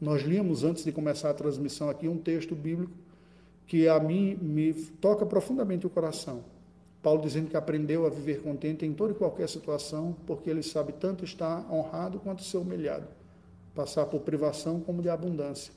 Nós 0.01 0.23
líamos 0.23 0.63
antes 0.63 0.85
de 0.85 0.93
começar 0.93 1.31
a 1.31 1.35
transmissão 1.35 1.91
aqui 1.91 2.07
um 2.07 2.17
texto 2.17 2.55
bíblico 2.55 2.93
que 3.67 3.89
a 3.89 3.99
mim 3.99 4.39
me 4.41 4.73
toca 4.73 5.27
profundamente 5.27 5.85
o 5.85 5.91
coração. 5.91 6.45
Paulo 7.03 7.23
dizendo 7.23 7.51
que 7.51 7.57
aprendeu 7.57 8.07
a 8.07 8.09
viver 8.09 8.41
contente 8.41 8.87
em 8.87 8.93
toda 8.93 9.13
e 9.13 9.17
qualquer 9.17 9.49
situação, 9.49 10.15
porque 10.29 10.49
ele 10.49 10.63
sabe 10.63 10.93
tanto 10.93 11.25
estar 11.25 11.67
honrado 11.73 12.21
quanto 12.21 12.45
ser 12.45 12.59
humilhado 12.59 13.20
passar 13.75 14.07
por 14.07 14.21
privação 14.21 14.81
como 14.81 15.03
de 15.03 15.09
abundância. 15.09 15.73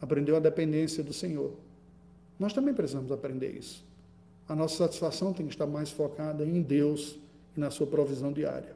Aprendeu 0.00 0.36
a 0.36 0.40
dependência 0.40 1.02
do 1.02 1.12
Senhor. 1.12 1.52
Nós 2.38 2.52
também 2.52 2.72
precisamos 2.72 3.10
aprender 3.10 3.50
isso. 3.50 3.84
A 4.48 4.54
nossa 4.54 4.76
satisfação 4.76 5.32
tem 5.32 5.46
que 5.46 5.52
estar 5.52 5.66
mais 5.66 5.90
focada 5.90 6.44
em 6.44 6.62
Deus 6.62 7.18
e 7.56 7.60
na 7.60 7.70
sua 7.70 7.86
provisão 7.86 8.32
diária. 8.32 8.74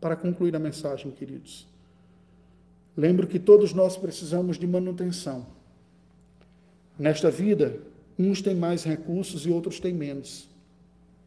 Para 0.00 0.16
concluir 0.16 0.54
a 0.56 0.58
mensagem, 0.58 1.10
queridos, 1.10 1.66
lembro 2.96 3.26
que 3.26 3.38
todos 3.38 3.72
nós 3.72 3.96
precisamos 3.96 4.58
de 4.58 4.66
manutenção. 4.66 5.46
Nesta 6.98 7.30
vida, 7.30 7.80
uns 8.18 8.40
têm 8.40 8.54
mais 8.54 8.84
recursos 8.84 9.46
e 9.46 9.50
outros 9.50 9.78
têm 9.78 9.92
menos. 9.92 10.48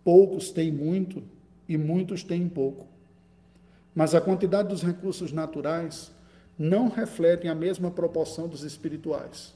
Poucos 0.03 0.51
têm 0.51 0.71
muito 0.71 1.23
e 1.67 1.77
muitos 1.77 2.23
têm 2.23 2.47
pouco. 2.47 2.87
Mas 3.97 4.13
a 4.13 4.21
quantidade 4.21 4.69
dos 4.69 4.83
recursos 4.83 5.31
naturais 5.31 6.11
não 6.55 6.87
refletem 6.87 7.49
a 7.49 7.55
mesma 7.55 7.89
proporção 7.89 8.47
dos 8.47 8.61
espirituais. 8.61 9.55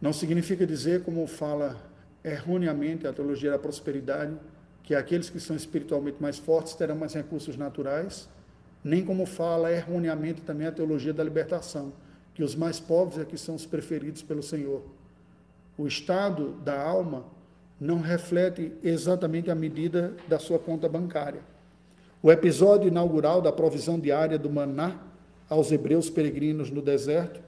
Não 0.00 0.10
significa 0.10 0.66
dizer, 0.66 1.02
como 1.02 1.26
fala 1.26 1.76
erroneamente 2.24 3.06
a 3.06 3.12
teologia 3.12 3.50
da 3.50 3.58
prosperidade, 3.58 4.34
que 4.82 4.94
aqueles 4.94 5.28
que 5.28 5.38
são 5.38 5.54
espiritualmente 5.54 6.16
mais 6.18 6.38
fortes 6.38 6.72
terão 6.72 6.96
mais 6.96 7.12
recursos 7.12 7.58
naturais, 7.58 8.26
nem 8.82 9.04
como 9.04 9.26
fala 9.26 9.70
erroneamente 9.70 10.40
também 10.40 10.66
a 10.66 10.72
teologia 10.72 11.12
da 11.12 11.22
libertação, 11.22 11.92
que 12.32 12.42
os 12.42 12.54
mais 12.54 12.80
pobres 12.80 13.18
é 13.18 13.26
que 13.26 13.36
são 13.36 13.54
os 13.54 13.66
preferidos 13.66 14.22
pelo 14.22 14.42
Senhor. 14.42 14.82
O 15.76 15.86
estado 15.86 16.52
da 16.64 16.80
alma 16.80 17.26
não 17.78 18.00
reflete 18.00 18.72
exatamente 18.82 19.50
a 19.50 19.54
medida 19.54 20.14
da 20.26 20.38
sua 20.38 20.58
conta 20.58 20.88
bancária. 20.88 21.51
O 22.22 22.30
episódio 22.30 22.86
inaugural 22.86 23.42
da 23.42 23.50
provisão 23.50 23.98
diária 23.98 24.38
do 24.38 24.48
maná 24.48 24.96
aos 25.48 25.72
hebreus 25.72 26.08
peregrinos 26.08 26.70
no 26.70 26.80
deserto 26.80 27.42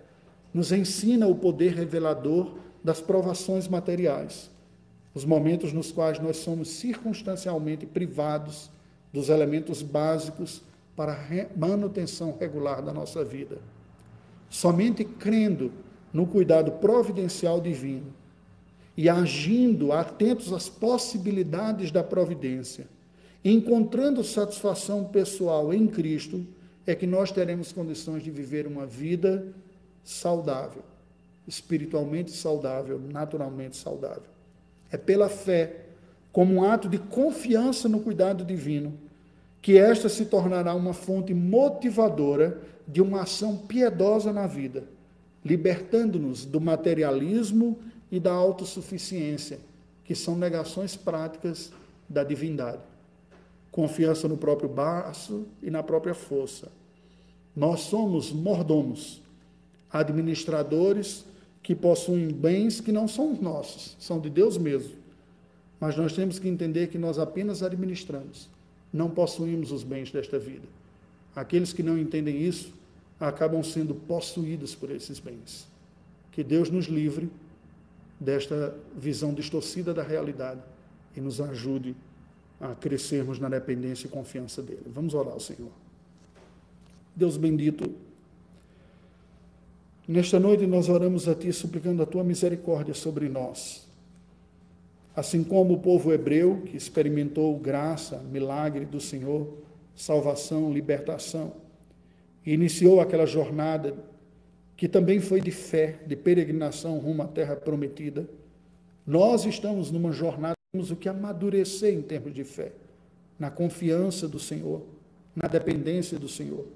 nos 0.53 0.72
ensina 0.72 1.29
o 1.29 1.37
poder 1.37 1.75
revelador 1.75 2.57
das 2.83 3.01
provações 3.01 3.68
materiais, 3.68 4.51
os 5.14 5.25
momentos 5.25 5.72
nos 5.72 5.93
quais 5.93 6.18
nós 6.18 6.39
somos 6.39 6.68
circunstancialmente 6.70 7.87
privados 7.87 8.68
dos 9.12 9.29
elementos 9.29 9.81
básicos 9.81 10.61
para 10.97 11.12
a 11.12 11.59
manutenção 11.59 12.37
regular 12.39 12.83
da 12.83 12.93
nossa 12.93 13.25
vida. 13.25 13.59
Somente 14.51 15.05
crendo 15.05 15.70
no 16.12 16.27
cuidado 16.27 16.72
providencial 16.72 17.61
divino 17.61 18.12
e 18.97 19.09
agindo 19.09 19.93
atentos 19.93 20.53
às 20.53 20.68
possibilidades 20.68 21.93
da 21.93 22.03
providência, 22.03 22.87
encontrando 23.45 24.25
satisfação 24.25 25.05
pessoal 25.05 25.73
em 25.75 25.87
Cristo, 25.87 26.47
é 26.87 26.95
que 26.95 27.07
nós 27.07 27.31
teremos 27.31 27.73
condições 27.73 28.23
de 28.23 28.31
viver 28.31 28.67
uma 28.67 28.87
vida 28.87 29.47
saudável, 30.03 30.83
espiritualmente 31.47 32.31
saudável, 32.31 32.99
naturalmente 32.99 33.77
saudável. 33.77 34.23
É 34.91 34.97
pela 34.97 35.29
fé, 35.29 35.87
como 36.33 36.55
um 36.55 36.65
ato 36.65 36.89
de 36.89 36.99
confiança 36.99 37.89
no 37.89 38.01
cuidado 38.01 38.45
divino, 38.45 38.95
que 39.61 39.79
esta 39.79 40.09
se 40.09 40.27
tornará 40.27 40.75
uma 40.75 40.93
fonte 40.93 41.33
motivadora 41.33 42.61
de 42.87 43.01
uma 43.01 43.23
ação 43.23 43.57
piedosa 43.57 44.33
na 44.33 44.47
vida, 44.47 44.85
libertando-nos 45.45 46.45
do 46.45 46.61
materialismo 46.61 47.79
e 48.11 48.21
da 48.21 48.33
autossuficiência, 48.33 49.59
que 50.05 50.15
são 50.15 50.37
negações 50.37 50.97
práticas 50.97 51.73
da 52.09 52.23
divindade. 52.23 52.83
Confiança 53.75 54.29
no 54.29 54.37
próprio 54.37 54.68
braço 54.68 55.49
e 55.61 55.68
na 55.68 55.83
própria 55.83 56.14
força. 56.14 56.70
Nós 57.57 57.81
somos 57.81 58.31
mordomos, 58.31 59.20
administradores 59.91 61.25
que 61.61 61.75
possuem 61.75 62.29
bens 62.29 62.81
que 62.81 62.93
não 62.93 63.09
são 63.09 63.35
nossos, 63.35 63.97
são 63.99 64.20
de 64.20 64.31
Deus 64.31 64.57
mesmo. 64.57 64.95
Mas 65.81 65.97
nós 65.97 66.12
temos 66.12 66.39
que 66.39 66.49
entender 66.49 66.87
que 66.87 66.99
nós 66.99 67.18
apenas 67.18 67.64
administramos 67.64 68.49
não 68.93 69.11
possuímos 69.11 69.72
os 69.72 69.83
bens 69.83 70.12
desta 70.12 70.39
vida. 70.39 70.68
Aqueles 71.35 71.72
que 71.72 71.83
não 71.83 71.99
entendem 71.99 72.41
isso 72.41 72.72
acabam 73.18 73.61
sendo 73.61 73.93
possuídos 73.93 74.72
por 74.77 74.89
esses 74.89 75.18
bens. 75.18 75.66
Que 76.31 76.45
Deus 76.45 76.70
nos 76.70 76.87
livre 76.87 77.29
desta 78.20 78.72
visão 78.97 79.35
distorcida 79.35 79.93
da 79.93 80.05
realidade 80.05 80.61
e 81.16 81.20
nos 81.20 81.41
ajude 81.41 81.97
a 82.71 82.75
crescermos 82.75 83.39
na 83.39 83.49
dependência 83.49 84.07
e 84.07 84.11
confiança 84.11 84.62
dele. 84.62 84.87
Vamos 84.87 85.15
orar 85.15 85.33
ao 85.33 85.41
Senhor. 85.41 85.71
Deus 87.15 87.37
bendito, 87.37 87.95
nesta 90.07 90.41
noite 90.41 90.67
nós 90.67 90.89
oramos 90.89 91.29
a 91.29 91.35
Ti 91.35 91.53
suplicando 91.53 92.03
a 92.03 92.07
Tua 92.07 92.25
misericórdia 92.25 92.95
sobre 92.95 93.29
nós 93.29 93.85
Assim 95.17 95.45
como 95.45 95.75
o 95.75 95.79
povo 95.79 96.12
hebreu, 96.12 96.62
que 96.67 96.77
experimentou 96.77 97.57
graça, 97.57 98.19
milagre 98.19 98.85
do 98.85 99.01
Senhor, 99.01 99.47
salvação, 99.95 100.73
libertação, 100.73 101.53
e 102.45 102.53
iniciou 102.53 103.01
aquela 103.01 103.25
jornada 103.25 103.95
que 104.77 104.89
também 104.89 105.21
foi 105.21 105.41
de 105.41 105.53
fé, 105.53 106.01
de 106.05 106.17
peregrinação 106.17 106.99
rumo 106.99 107.23
à 107.23 107.29
terra 107.29 107.55
prometida, 107.55 108.29
nós 109.07 109.45
estamos 109.45 109.93
numa 109.93 110.11
jornada, 110.11 110.54
temos 110.75 110.91
o 110.91 110.97
que 110.97 111.09
amadurecer 111.09 111.95
em 111.95 112.03
termos 112.03 112.35
de 112.35 112.43
fé, 112.45 112.72
na 113.39 113.51
confiança 113.51 114.27
do 114.27 114.39
Senhor, 114.39 114.83
na 115.35 115.49
dependência 115.49 116.18
do 116.18 116.29
Senhor. 116.29 116.66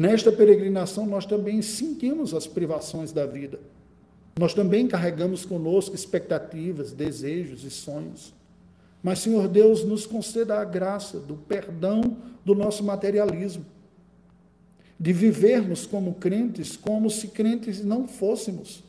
Nesta 0.00 0.32
peregrinação, 0.32 1.06
nós 1.06 1.26
também 1.26 1.60
sentimos 1.60 2.32
as 2.34 2.46
privações 2.46 3.12
da 3.12 3.26
vida 3.26 3.60
nós 4.40 4.54
também 4.54 4.88
carregamos 4.88 5.44
conosco 5.44 5.94
expectativas, 5.94 6.92
desejos 6.92 7.62
e 7.62 7.70
sonhos. 7.70 8.32
Mas, 9.02 9.18
Senhor 9.18 9.46
Deus, 9.46 9.84
nos 9.84 10.06
conceda 10.06 10.58
a 10.58 10.64
graça 10.64 11.20
do 11.20 11.34
perdão 11.34 12.16
do 12.42 12.54
nosso 12.54 12.82
materialismo, 12.82 13.66
de 14.98 15.12
vivermos 15.12 15.84
como 15.84 16.14
crentes, 16.14 16.74
como 16.74 17.10
se 17.10 17.28
crentes 17.28 17.84
não 17.84 18.08
fôssemos, 18.08 18.82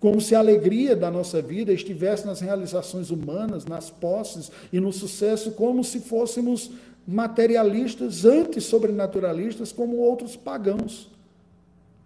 como 0.00 0.20
se 0.20 0.34
a 0.34 0.38
alegria 0.38 0.94
da 0.94 1.10
nossa 1.10 1.40
vida 1.40 1.72
estivesse 1.72 2.26
nas 2.26 2.40
realizações 2.40 3.10
humanas, 3.10 3.64
nas 3.64 3.90
posses 3.90 4.50
e 4.72 4.78
no 4.78 4.92
sucesso, 4.92 5.52
como 5.52 5.82
se 5.82 6.00
fôssemos 6.00 6.70
materialistas, 7.06 8.24
antes 8.24 8.64
sobrenaturalistas, 8.64 9.72
como 9.72 9.96
outros 9.96 10.36
pagãos. 10.36 11.10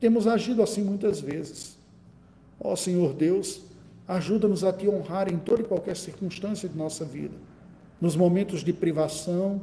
Temos 0.01 0.27
agido 0.27 0.63
assim 0.63 0.83
muitas 0.83 1.21
vezes. 1.21 1.77
Ó 2.61 2.75
Senhor 2.77 3.13
Deus, 3.15 3.63
ajuda-nos 4.07 4.65
a 4.65 4.73
te 4.73 4.89
honrar 4.89 5.33
em 5.33 5.39
toda 5.39 5.63
e 5.63 5.65
qualquer 5.65 5.97
circunstância 5.97 6.69
de 6.69 6.77
nossa 6.77 7.05
vida, 7.05 7.35
nos 8.01 8.17
momentos 8.17 8.63
de 8.63 8.73
privação, 8.73 9.61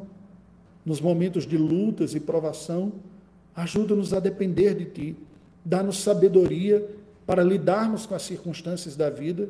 nos 0.86 1.01
momentos 1.01 1.47
de 1.47 1.57
lutas 1.57 2.13
e 2.13 2.19
provação, 2.19 2.93
ajuda-nos 3.55 4.13
a 4.13 4.19
depender 4.19 4.76
de 4.76 4.86
ti, 4.86 5.15
dá-nos 5.63 5.97
sabedoria 5.97 6.88
para 7.26 7.43
lidarmos 7.43 8.05
com 8.05 8.15
as 8.15 8.23
circunstâncias 8.23 8.95
da 8.95 9.09
vida 9.09 9.49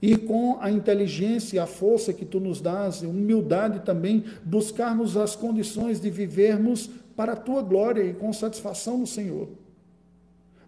e 0.00 0.16
com 0.16 0.58
a 0.60 0.70
inteligência 0.70 1.56
e 1.56 1.58
a 1.58 1.66
força 1.66 2.12
que 2.12 2.24
tu 2.24 2.38
nos 2.38 2.60
dás, 2.60 3.02
humildade 3.02 3.80
também, 3.80 4.24
buscarmos 4.44 5.16
as 5.16 5.34
condições 5.34 6.00
de 6.00 6.10
vivermos 6.10 6.90
para 7.16 7.32
a 7.32 7.36
tua 7.36 7.62
glória 7.62 8.02
e 8.02 8.12
com 8.12 8.32
satisfação 8.32 8.98
no 8.98 9.06
Senhor. 9.06 9.48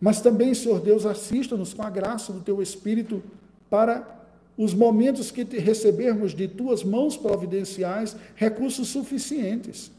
Mas 0.01 0.21
também, 0.21 0.55
Senhor 0.55 0.81
Deus, 0.81 1.05
assista-nos 1.05 1.75
com 1.75 1.83
a 1.83 1.91
graça 1.91 2.33
do 2.33 2.41
teu 2.41 2.63
Espírito 2.63 3.23
para 3.69 4.17
os 4.57 4.73
momentos 4.75 5.31
que 5.31 5.45
recebermos 5.45 6.35
de 6.35 6.49
tuas 6.49 6.83
mãos 6.83 7.17
providenciais 7.17 8.17
recursos 8.35 8.89
suficientes, 8.89 9.91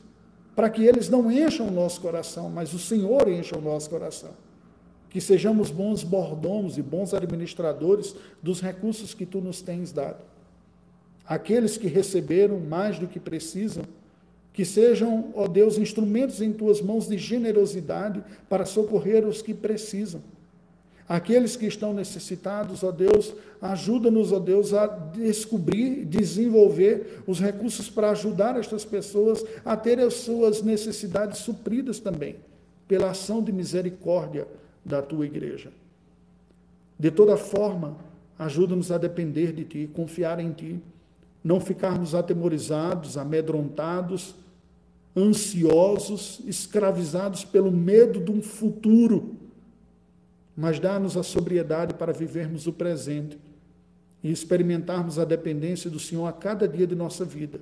para 0.55 0.69
que 0.69 0.83
eles 0.83 1.07
não 1.07 1.31
encham 1.31 1.67
o 1.67 1.71
nosso 1.71 2.01
coração, 2.01 2.49
mas 2.49 2.73
o 2.73 2.79
Senhor 2.79 3.29
encha 3.29 3.57
o 3.57 3.61
nosso 3.61 3.89
coração. 3.89 4.31
Que 5.09 5.19
sejamos 5.19 5.71
bons 5.71 6.03
mordomos 6.03 6.77
e 6.77 6.81
bons 6.81 7.13
administradores 7.13 8.15
dos 8.41 8.61
recursos 8.61 9.13
que 9.13 9.25
tu 9.25 9.41
nos 9.41 9.61
tens 9.61 9.91
dado. 9.91 10.23
Aqueles 11.25 11.77
que 11.77 11.87
receberam 11.87 12.59
mais 12.59 12.97
do 12.97 13.07
que 13.07 13.19
precisam, 13.19 13.83
que 14.53 14.65
sejam, 14.65 15.31
ó 15.35 15.47
Deus, 15.47 15.77
instrumentos 15.77 16.41
em 16.41 16.51
tuas 16.51 16.81
mãos 16.81 17.07
de 17.07 17.17
generosidade 17.17 18.23
para 18.49 18.65
socorrer 18.65 19.27
os 19.27 19.41
que 19.41 19.53
precisam. 19.53 20.21
Aqueles 21.07 21.55
que 21.55 21.65
estão 21.65 21.91
necessitados, 21.91 22.83
ó 22.83 22.91
Deus, 22.91 23.33
ajuda-nos, 23.59 24.31
ó 24.31 24.39
Deus, 24.39 24.73
a 24.73 24.85
descobrir, 24.85 26.05
desenvolver 26.05 27.23
os 27.25 27.39
recursos 27.39 27.89
para 27.89 28.11
ajudar 28.11 28.59
estas 28.59 28.85
pessoas 28.85 29.43
a 29.65 29.75
ter 29.75 29.99
as 29.99 30.13
suas 30.15 30.61
necessidades 30.61 31.39
supridas 31.39 31.99
também, 31.99 32.35
pela 32.87 33.09
ação 33.09 33.41
de 33.41 33.51
misericórdia 33.51 34.47
da 34.83 35.01
tua 35.01 35.25
igreja. 35.25 35.71
De 36.97 37.11
toda 37.11 37.37
forma, 37.37 37.97
ajuda-nos 38.37 38.91
a 38.91 38.97
depender 38.97 39.53
de 39.53 39.63
ti, 39.63 39.89
confiar 39.93 40.39
em 40.39 40.51
ti 40.51 40.81
não 41.43 41.59
ficarmos 41.59 42.13
atemorizados, 42.13 43.17
amedrontados, 43.17 44.35
ansiosos, 45.15 46.41
escravizados 46.45 47.45
pelo 47.45 47.71
medo 47.71 48.19
de 48.19 48.31
um 48.31 48.41
futuro, 48.41 49.35
mas 50.55 50.79
dá-nos 50.79 51.15
a 51.15 51.23
sobriedade 51.23 51.93
para 51.93 52.11
vivermos 52.11 52.67
o 52.67 52.73
presente 52.73 53.37
e 54.21 54.31
experimentarmos 54.31 55.17
a 55.17 55.23
dependência 55.23 55.89
do 55.89 55.99
Senhor 55.99 56.25
a 56.25 56.33
cada 56.33 56.67
dia 56.67 56.85
de 56.85 56.95
nossa 56.95 57.23
vida. 57.23 57.61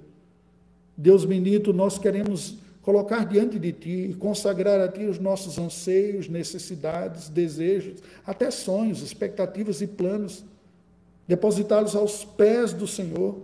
Deus 0.97 1.23
bendito, 1.23 1.71
nós 1.71 1.99
queremos 1.99 2.57
colocar 2.87 3.25
diante 3.25 3.59
de 3.59 3.73
Ti 3.73 4.11
e 4.11 4.13
consagrar 4.13 4.79
a 4.79 4.87
Ti 4.87 5.03
os 5.07 5.19
nossos 5.19 5.59
anseios, 5.59 6.29
necessidades, 6.29 7.27
desejos, 7.27 7.99
até 8.25 8.49
sonhos, 8.49 9.01
expectativas 9.01 9.81
e 9.81 9.87
planos, 9.87 10.45
depositá-los 11.27 11.97
aos 11.97 12.23
pés 12.23 12.71
do 12.71 12.87
Senhor 12.87 13.39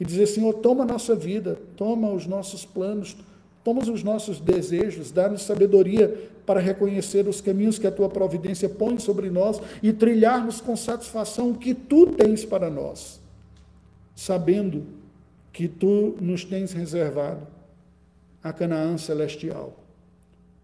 e 0.00 0.04
dizer: 0.04 0.26
Senhor, 0.26 0.52
toma 0.54 0.82
a 0.82 0.86
nossa 0.86 1.14
vida, 1.14 1.56
toma 1.76 2.10
os 2.10 2.26
nossos 2.26 2.64
planos, 2.64 3.16
toma 3.62 3.82
os 3.82 4.02
nossos 4.02 4.40
desejos, 4.40 5.12
dá-nos 5.12 5.42
sabedoria 5.42 6.28
para 6.44 6.58
reconhecer 6.58 7.28
os 7.28 7.40
caminhos 7.40 7.78
que 7.78 7.86
a 7.86 7.92
tua 7.92 8.08
providência 8.08 8.68
põe 8.68 8.98
sobre 8.98 9.30
nós 9.30 9.60
e 9.80 9.92
trilharmos 9.92 10.60
com 10.60 10.74
satisfação 10.74 11.52
o 11.52 11.54
que 11.54 11.72
tu 11.72 12.08
tens 12.08 12.44
para 12.44 12.68
nós, 12.68 13.20
sabendo 14.16 14.82
que 15.52 15.68
tu 15.68 16.16
nos 16.20 16.44
tens 16.44 16.72
reservado 16.72 17.57
a 18.42 18.52
Canaã 18.52 18.96
celestial, 18.96 19.76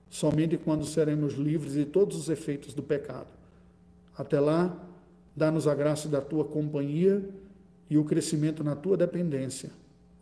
somente 0.08 0.56
quando 0.56 0.84
seremos 0.84 1.34
livres 1.34 1.74
de 1.74 1.84
todos 1.84 2.16
os 2.16 2.28
efeitos 2.28 2.74
do 2.74 2.82
pecado. 2.82 3.28
Até 4.16 4.38
lá, 4.38 4.76
dá-nos 5.34 5.66
a 5.66 5.74
graça 5.74 6.08
da 6.08 6.20
tua 6.20 6.44
companhia 6.44 7.28
e 7.90 7.98
o 7.98 8.04
crescimento 8.04 8.62
na 8.62 8.76
tua 8.76 8.96
dependência. 8.96 9.70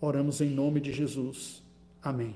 Oramos 0.01 0.41
em 0.41 0.51
nome 0.51 0.81
de 0.81 0.93
Jesus. 0.93 1.63
Amém. 2.03 2.35